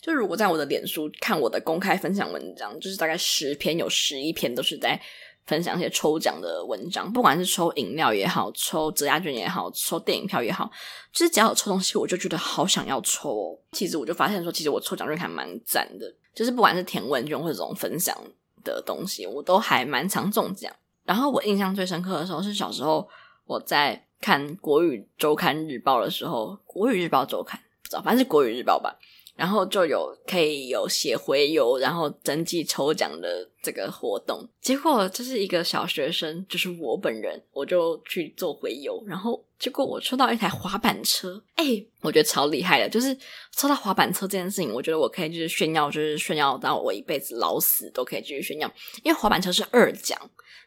[0.00, 5.00] 就如果在我的脸书看我的公开分享文章，就是大概十篇有十一篇都是在
[5.46, 10.68] 分享一些抽奖的文章，不管是抽饮料也好，抽折价券也好，抽电影票也好，
[11.12, 13.56] 就是只要有抽东西，我就觉得好想要抽。
[13.72, 18.16] 其实我就发现说，其实我抽奖券还蛮赞的，就是不管是填问卷或者这种分享
[18.64, 20.74] 的东西，我都还蛮常中奖。
[21.04, 23.08] 然后我印象最深刻的时候是小时候。
[23.52, 28.98] 我在看国语周刊日报的时候，国语日报周刊不知道，反正是国语日报吧。
[29.34, 34.46] 然后就有可以有写回邮，然后登记抽奖的这个活动。
[34.60, 39.02] 结果就是一个小学生，就是我本人，我就去做回邮。
[39.06, 42.88] 然后结果我抽到一台滑板车，哎，我觉得超厉害的。
[42.88, 43.16] 就是
[43.56, 48.70] 抽到滑板车这件事情，我觉得我可以就是炫耀，就是炫耀到我一辈子老死都可以继续炫耀。
[49.02, 50.20] 因为滑板车是二奖，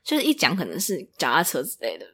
[0.03, 2.05] 就是一奖可能是脚踏车之类的。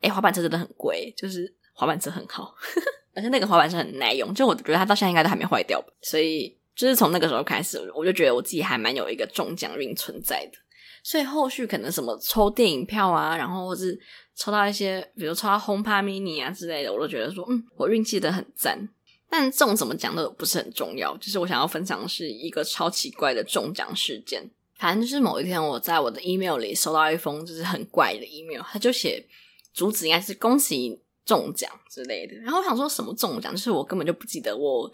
[0.00, 2.54] 诶，滑板车真的很贵，就是滑板车很好，
[3.14, 5.88] 而且那个滑板车很耐用，就我觉得它到现在应该都还没坏掉吧。
[6.00, 10.58] 所以就是从那个时候开始，我就觉得我自己还蛮有一个中奖运存在的。
[11.02, 13.98] 所以后续可能什么抽电影票啊，然后或是
[14.34, 18.88] 抽到一些，比如抽到 HomePod mini 啊之类的，我都觉得说，嗯，我运气的很赞。
[19.30, 24.48] 但中什么奖都不是很重要，就是我想要分享的是一个超奇怪的中奖事件。
[24.76, 29.24] 反正就是某一天我在我的 email 里收到一封就是很怪的 email，他就写。
[29.78, 34.90] 主旨应该是恭喜中奖之类的，然后我想说什么中奖，就是我根本就不记得我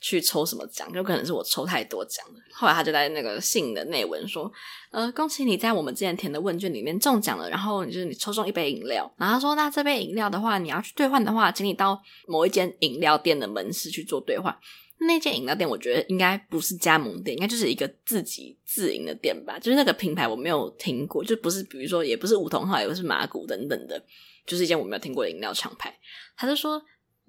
[0.00, 2.40] 去抽什么奖，有可能是我抽太多奖了。
[2.52, 4.50] 后来他就在那个信的内文说，
[4.90, 14.52] 呃，恭喜你在我们之前填的问卷里面中奖了，然后就是你抽中一杯饮料，然后他说那这杯饮料的话，你要去兑换的话，请你到某一间饮料店的门市去做兑换。
[15.00, 19.56] 那间饮料店我觉得应该不是加盟店，应该就是一个自己自营的店吧。
[19.58, 24.02] 就是那个品牌我没有听过，就不是比如说也不是梧桐号，也不是麻古等等的，
[24.44, 25.96] 就是一间我没有听过的饮料厂牌。
[26.36, 26.82] 他就说，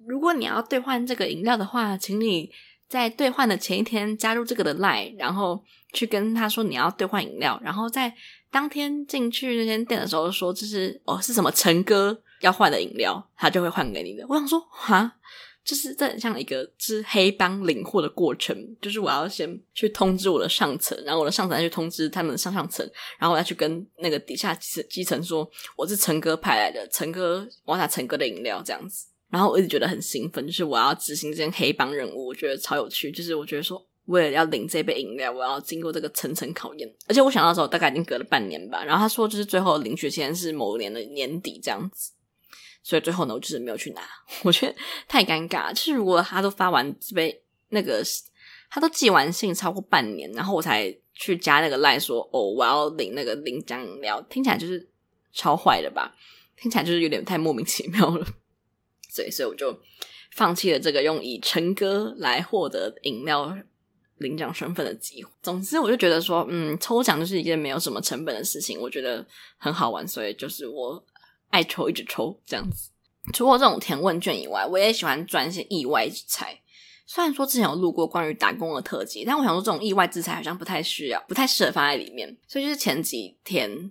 [0.04, 2.50] 如果你要兑换这个饮料的话，请你
[2.88, 8.12] 在兑换的前一天加入这个的 line，然后去跟他说你要兑换饮料，然后在
[8.50, 14.26] 当天进去那间店的时候说这是哦是什么陈哥要换的饮料，他就会换给你的。
[14.28, 15.18] 我想说哈。
[15.62, 22.84] 就是这很像一个是黑帮领货的过程，就是我要先去通知我的上层，然后我的上层再去通知他们的上上层，
[23.18, 42.12] 然后我再去跟那个底下基基层说我是陈哥派来的，陈哥我要拿陈哥的饮料这样子，然后我一直觉得很兴奋，就是我要执行这件黑帮任务，我觉得超有趣，就是我觉得说为了要领这杯饮料，我要经过这个层层考验，而且我想到的时候大概已经隔了半年吧，然后他说就是最后领取时间是某年的年底这样子。
[42.82, 44.02] 所以最后呢，我就是没有去拿，
[44.42, 44.74] 我觉得
[45.06, 45.72] 太尴尬。
[45.72, 48.02] 就是如果他都发完这杯那个，
[48.70, 54.88] 他都寄完信超过半年，然后我才去加那个赖说哦，我要领那个领奖饮料，听起来就是
[55.32, 56.14] 超坏的吧？
[56.56, 58.26] 听起来就是有点太莫名其妙了。
[59.08, 59.78] 所以，所以我就
[60.32, 63.56] 放弃了这个用以成歌来获得饮料
[64.18, 65.30] 领奖身份的机会。
[65.42, 69.26] 总之，我就觉得说，嗯，抽奖就是一件没有什么成本的事情，我觉得
[69.58, 71.04] 很好玩，所以就是我
[71.50, 72.90] 爱抽一直抽这样子。
[73.34, 76.58] 除了这种填问卷以外，我也喜欢赚一些意外之财。
[77.06, 82.36] 虽然说之前有录过关于打工的特辑，但我想说这种意外之财好像不太需要，不太适合放在里面。
[82.48, 83.90] 所以就是前几天，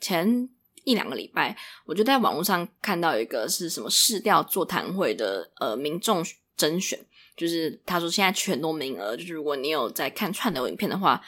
[0.00, 0.48] 前
[0.84, 6.24] 一两个礼拜，我就在网络上看到一个是什么市调座谈会的呃民众
[6.56, 6.98] 甄选，
[7.36, 11.22] 就是他说现在缺很多名额，就是如果你有在看串流影片的话。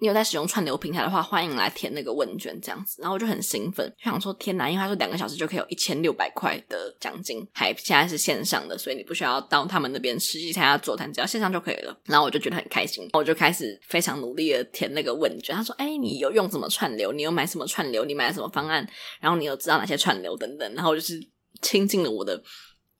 [0.00, 3.02] 你有在使用串流平台的话，欢迎来填那个问卷，这样子。
[3.02, 11.94] 然后我就很兴奋，就想说天哪，因为他说两个小时就可以有一千六百块的奖金，还现在是线上的，所以你不需要到他们那边实际参加座谈，只要线上就可以了。
[12.06, 15.54] 然后我就觉得很开心，我就开始非常努力的填那个问卷。
[15.54, 17.12] 他说：“哎，你有用什么串流？
[17.12, 18.06] 你有买什么串流？
[18.06, 18.88] 你买了什么方案？
[19.20, 21.20] 然后你有知道哪些串流等等。”然后就是
[21.60, 22.42] 倾尽了我的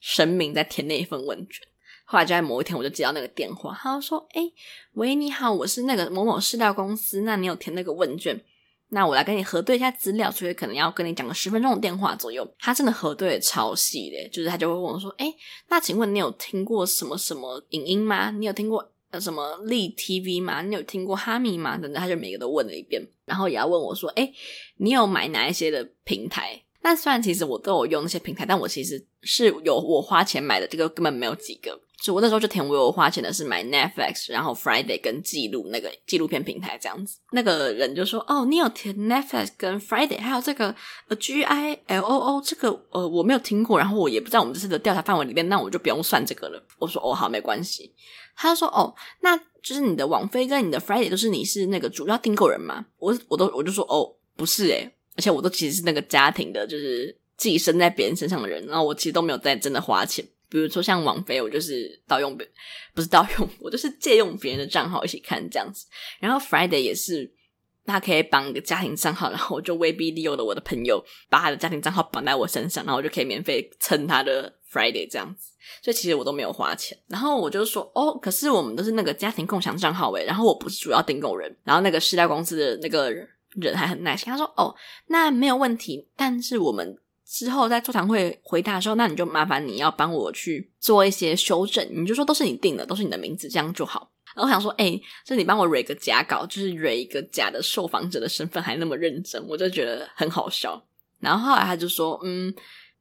[0.00, 1.66] 生命在填那一份问卷。
[2.12, 4.42] 后来就在某一天，我就接到那个电话，他就说：“哎，
[4.94, 8.44] 喂，你好，我是那个某某市调公司，那你有填那个问卷？
[8.88, 15.32] 那我来跟你核对一下资料，所以可能要跟你讲个十分钟的电话左右。”他真的核对的超细的，就是他就会问我说：“哎，
[15.68, 18.32] 那请问你有听过什么什么影音吗？
[18.32, 18.90] 你有听过
[19.20, 20.62] 什么立 TV 吗？
[20.62, 21.78] 你有听过哈密吗？
[21.78, 24.32] 等等，他就每个都问了一遍，然后也要问我说：哎，
[24.78, 26.60] 你有买哪一些的平台？
[26.82, 37.18] 那虽然其实我都有用那些平台，但我其实是有我花钱买的，这个根本没有几个。”所以我那时候就填我花钱的是买 Netflix，然后 Friday 跟记录那个纪录片平台这样子。
[37.32, 40.74] 那个人就说：“哦，你有填 Netflix 跟 Friday，还有这个
[41.08, 47.94] 呃 G I L O O 这个呃我没有听过，然后我也不在我们这次的调查范围里面，那我就不用算这个了。”我说：“哦，好，没关系。”
[48.34, 62.46] 他就说：“哦，那就是你的网飞跟你的 Friday 都是你是那个主要订购人吗？”我我都我就说：“哦，不是诶，而且我都其实是那个家庭的，就是寄生在别人身上的人，然后我其实都没有在真的花钱。”比如说像王菲，我就是盗用别，
[62.92, 65.86] 不是盗用，我就是借用别人的账号一起看这样子。
[66.18, 67.32] 然后 Friday 也是，
[67.84, 75.52] 他可以绑一个家庭账号，然后我就威逼利诱的我的朋友把他的家庭账号绑在我身上，然后我就可以免费蹭他的 Friday 这样子。
[75.80, 76.98] 所以其实我都没有花钱。
[77.06, 81.56] 然后我就说，哦，可是我们都是那个家庭共享账号诶，然后我不是主要订购人。
[81.62, 83.12] 然后那个市调公司的那个
[83.50, 84.74] 人还很耐心，他说，哦，
[85.06, 86.98] 那没有问题，但是我们。
[87.30, 94.10] 之后在座谈会回答的时候，那你就麻烦你要帮我去做一些修正，你就说都是你定的，都是你的名字，这样就好。
[94.34, 100.82] 然后我想说，哎、欸，这你帮我蕊个假稿，就是蕊一个假的受访者的身份，还那么认真，我就觉得很好笑。
[101.20, 102.52] 然后后来他就说，嗯，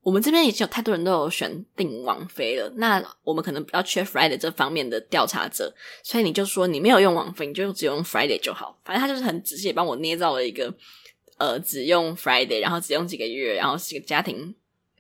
[0.03, 5.73] 我们这边已经有太多人都有选定王菲了，那我们可能比较缺 Friday 这方面的调查者，
[6.03, 8.79] 所以你就说你没有用王菲，你就只用 Friday 就好。
[8.85, 10.71] 反正他就是很仔细帮我捏造了一个。
[11.39, 14.53] 呃，只用 Friday，然后只用几个月，然后是个家庭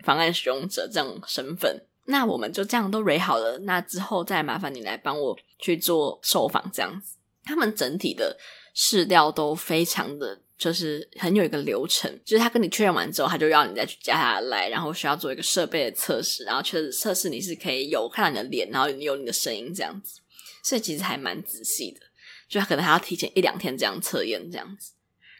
[0.03, 3.57] 方案使用者这种身份，那我们就这样都 re 好了。
[3.59, 7.17] 那之后再麻烦你来帮我去做受访，这样子。
[7.43, 8.37] 他们整体的
[8.73, 20.21] 试调都非常的，就是很有一个流程，就是他跟你确认完之后，他就要你再去加他来，然后需要做一个设备的测试，然后确实测试你是可以有看到你的脸，然后你有你的声音这样子。
[20.63, 21.99] 所以其实还蛮仔细的，
[22.47, 24.93] 就他可能还要提前一两天这样测验这样子。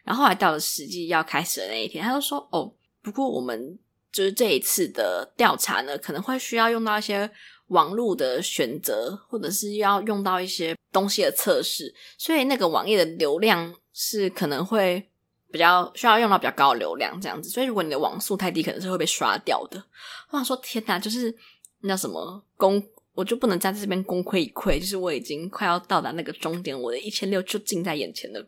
[0.10, 3.78] 然后后来到了实际要开始的那一天，他就说：“哦，不过我们
[4.12, 7.30] 就是这一次的调查呢，可能会需要用到一些
[7.68, 15.08] 网络的选择，或者是要用到一些东西的测试，所以那个网页的流量是可能会
[15.52, 17.48] 比较需要用到比较高的流量这样子。
[17.48, 19.84] 所以如果你的网速太低，可能是会被刷掉的。”
[20.32, 21.38] 我想说：“天哪，就是
[21.82, 22.84] 那什么公，
[23.20, 28.48] 我就不能在这边功亏一篑，就是我已经快要到达那个终点，我的一千六就近在眼前了。”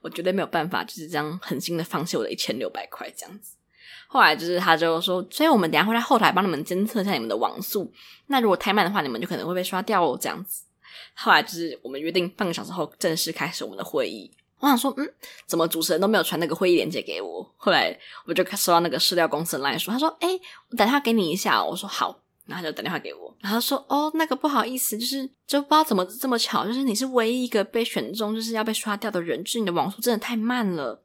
[0.00, 3.56] 我绝对没有办法，就是这样狠心的放弃我的一千六百块这样子。
[4.06, 7.92] 后来就是他就说，所以我们等下会在后台帮你们监测一下你们的网速。
[8.26, 10.16] 那如果太慢的话，你们就可能会被刷掉哦。
[10.20, 10.64] 这样子。
[11.14, 14.30] 后来就是我们约定半个小时后正式开始我们的会议。
[14.58, 15.08] 我想说，嗯，
[15.46, 17.52] 怎么主持人都没有传那个会议链接给我？
[17.56, 21.64] 后来我就收到那个市调公司来说，他说，诶，我等下给你一下。
[21.64, 22.21] 我说好。
[22.46, 31.04] 然后就打电话给我，然后说：“哦，那个不好意思，就是就不知道怎么这么巧，就是你是唯一一个被选中，就是要被刷掉的人，就是你的网速真的太慢了。”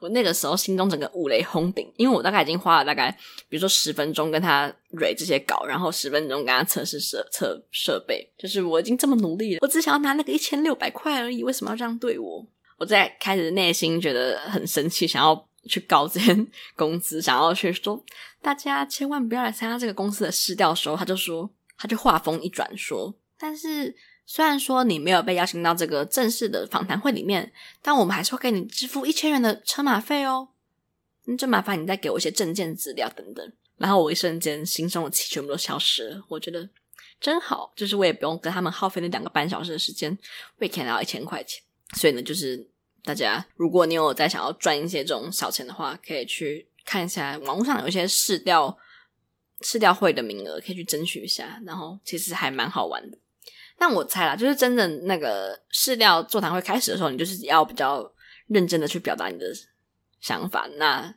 [0.00, 3.10] 我那个时候心中整个五雷轰顶，因为我大概已经花了大概，
[3.48, 12.46] 比如说十分钟跟他蕊这些稿，然后十分钟跟他测试设测设备，就是我已经这么努力了，我只想要拿那个一千六百块而已，为什么要这样对我？
[12.78, 15.48] 我在开始内心觉得很生气，想要。
[15.68, 18.02] 去告这间公司，想要去说
[18.40, 30.48] 大家千万不要来参加这个公司的试调的时候，他就说，他就话锋一转说，但是虽然说你没有被邀请到这个正式的访谈会里面，但我们还是会给你支付一千元的车马费哦。
[31.24, 33.52] 那就麻烦你再给我一些证件资料等等。
[33.76, 36.68] 然后我一瞬间心中的气全部都消失了，我觉得
[37.20, 40.16] 真好，就是我也不用跟他们耗费那两个半小时的时间，
[40.58, 41.62] 我也可以拿到一千块钱。
[41.94, 42.68] 所以呢，就是
[43.04, 48.74] 大家如果你有在想要赚一些这种小钱的话，可以去看一下网络上有一些试调
[49.60, 51.60] 试调会的名额，可以去争取一下。
[51.66, 53.18] 然后其实还蛮好玩的。
[53.76, 58.10] 但我猜啦，就是真的那个试调座谈会开始的时候，你就是要比较
[58.46, 59.46] 认真的去表达你的
[60.18, 61.14] 想法，那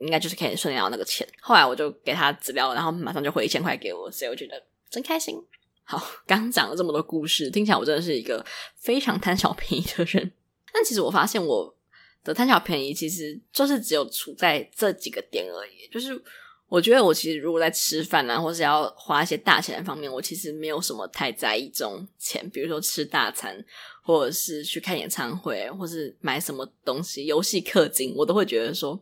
[0.00, 1.26] 应该就是可以顺利拿到那个钱。
[1.40, 5.34] 后来我就给他资料，然后马上就回一千块给我，所以我觉得真开心。
[5.82, 8.44] 好，刚讲了这么多故事，听起来我真的是一个
[8.76, 10.32] 非常贪小便宜的人。
[10.72, 11.76] 但其实我发现我
[12.24, 16.22] 的贪小便宜，其实就是只有处在这几个点而已，就是。
[16.70, 23.60] 我觉得我其实如果在吃饭啊，或是要花一些大钱的方面，我其实没有什么太在意这种钱，比如说吃大餐，
[24.04, 28.96] 或者是去看演唱会，或是买什么东西，游戏氪金，我都会觉得说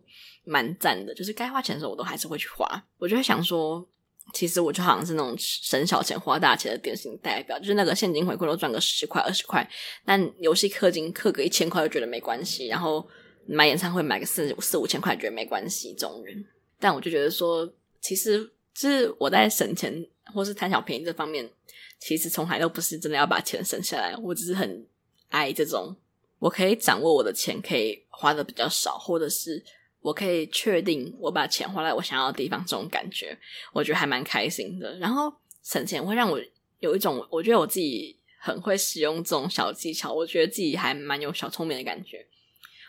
[0.44, 1.14] 蛮赞的。
[1.14, 2.66] 就是该花钱的时候，我都还是会去花。
[2.96, 3.86] 我就会想说，
[4.34, 9.68] 其实我就好像是那种省小钱花大钱的典型代表，就是那个现金回馈都赚个十块二十块，
[10.04, 13.06] 但游戏氪金氪个一千块就觉得没关系，然后
[13.46, 16.44] 买演唱会买个四四五千块觉得没关系，这种人。
[16.78, 17.66] 但我就觉得说，
[18.00, 21.50] 其实就是我在省钱或是贪小便宜这方面，
[21.98, 24.14] 其实从来都不是真的要把钱省下来。
[24.16, 24.86] 我只是很
[25.30, 25.96] 爱这种，
[26.38, 29.64] 我可以掌握我的钱，可以花的比较少，或者是
[30.00, 33.36] 我可以确定我把钱花在我想要的地方，这种感觉，
[33.72, 34.96] 我觉得还蛮开心的。
[34.98, 35.32] 然后
[35.62, 36.40] 省钱会让我
[36.80, 42.26] 有一种，我觉得我自己很会使用这种小技巧，我觉得自己还蛮有小聪明的感觉。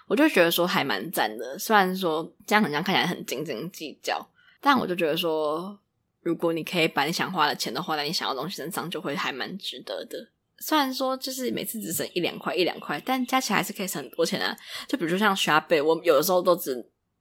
[0.08, 4.28] 我就觉得说还蛮赞的，虽然说这样很像看起来很斤斤计较，
[4.60, 5.78] 但我就觉得说，
[6.22, 10.30] 如果你可以把你想花的钱都花在你想要的东西身上，就会还蛮值得的。
[10.60, 14.56] 虽然说就是每次只省一两块一两块，但加起来还是可以省很多钱啊。
[14.88, 16.76] 就比如说像刷贝，我有的时候都只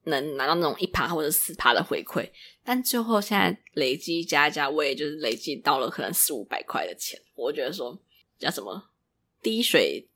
[0.09, 2.28] 能拿到那种一趴或者四趴的回馈，
[2.64, 7.20] 但最后现在累积加一加，我也就是累积到了可能四五百块的钱。
[7.34, 7.98] 我觉得说
[8.38, 8.90] 叫什么
[9.42, 10.09] 滴水。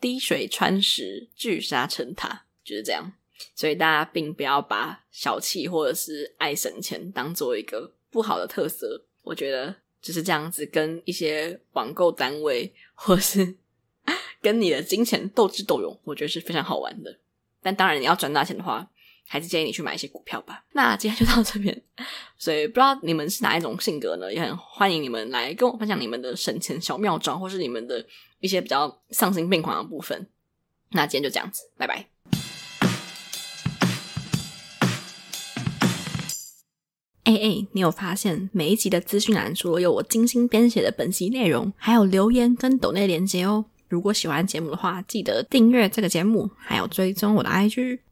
[0.00, 3.14] 滴水穿石，聚沙成塔，就是这样。
[3.56, 9.04] 所以大家并不要把小气或者是爱省钱当做一个不好的特色。
[9.22, 13.56] 我觉得就是这样子，跟一些网购单位或是
[14.40, 17.18] 跟你的金钱斗智斗勇，我觉得是非常好玩的。
[17.60, 18.88] 但当然，你要赚大钱的话，
[19.28, 20.64] 还是建议你去买一些股票吧。
[20.72, 21.82] 那今天就到这边。
[22.36, 24.32] 所以不知道你们是哪一种性格呢？
[24.32, 28.04] 也很欢迎你们来跟我分享你们的省钱小妙招，或是你们的。
[28.40, 30.28] 一些比较丧心病狂的部分，
[30.92, 32.06] 那今天就这样子，拜拜。
[37.24, 43.64] 哎哎，你有发现每一集的资讯栏除了有我精心编写的本集内容，还有留言跟抖内连接哦。
[43.88, 47.98] 如果喜欢节目的话，记得订阅这个节目，还有追踪我的 IG，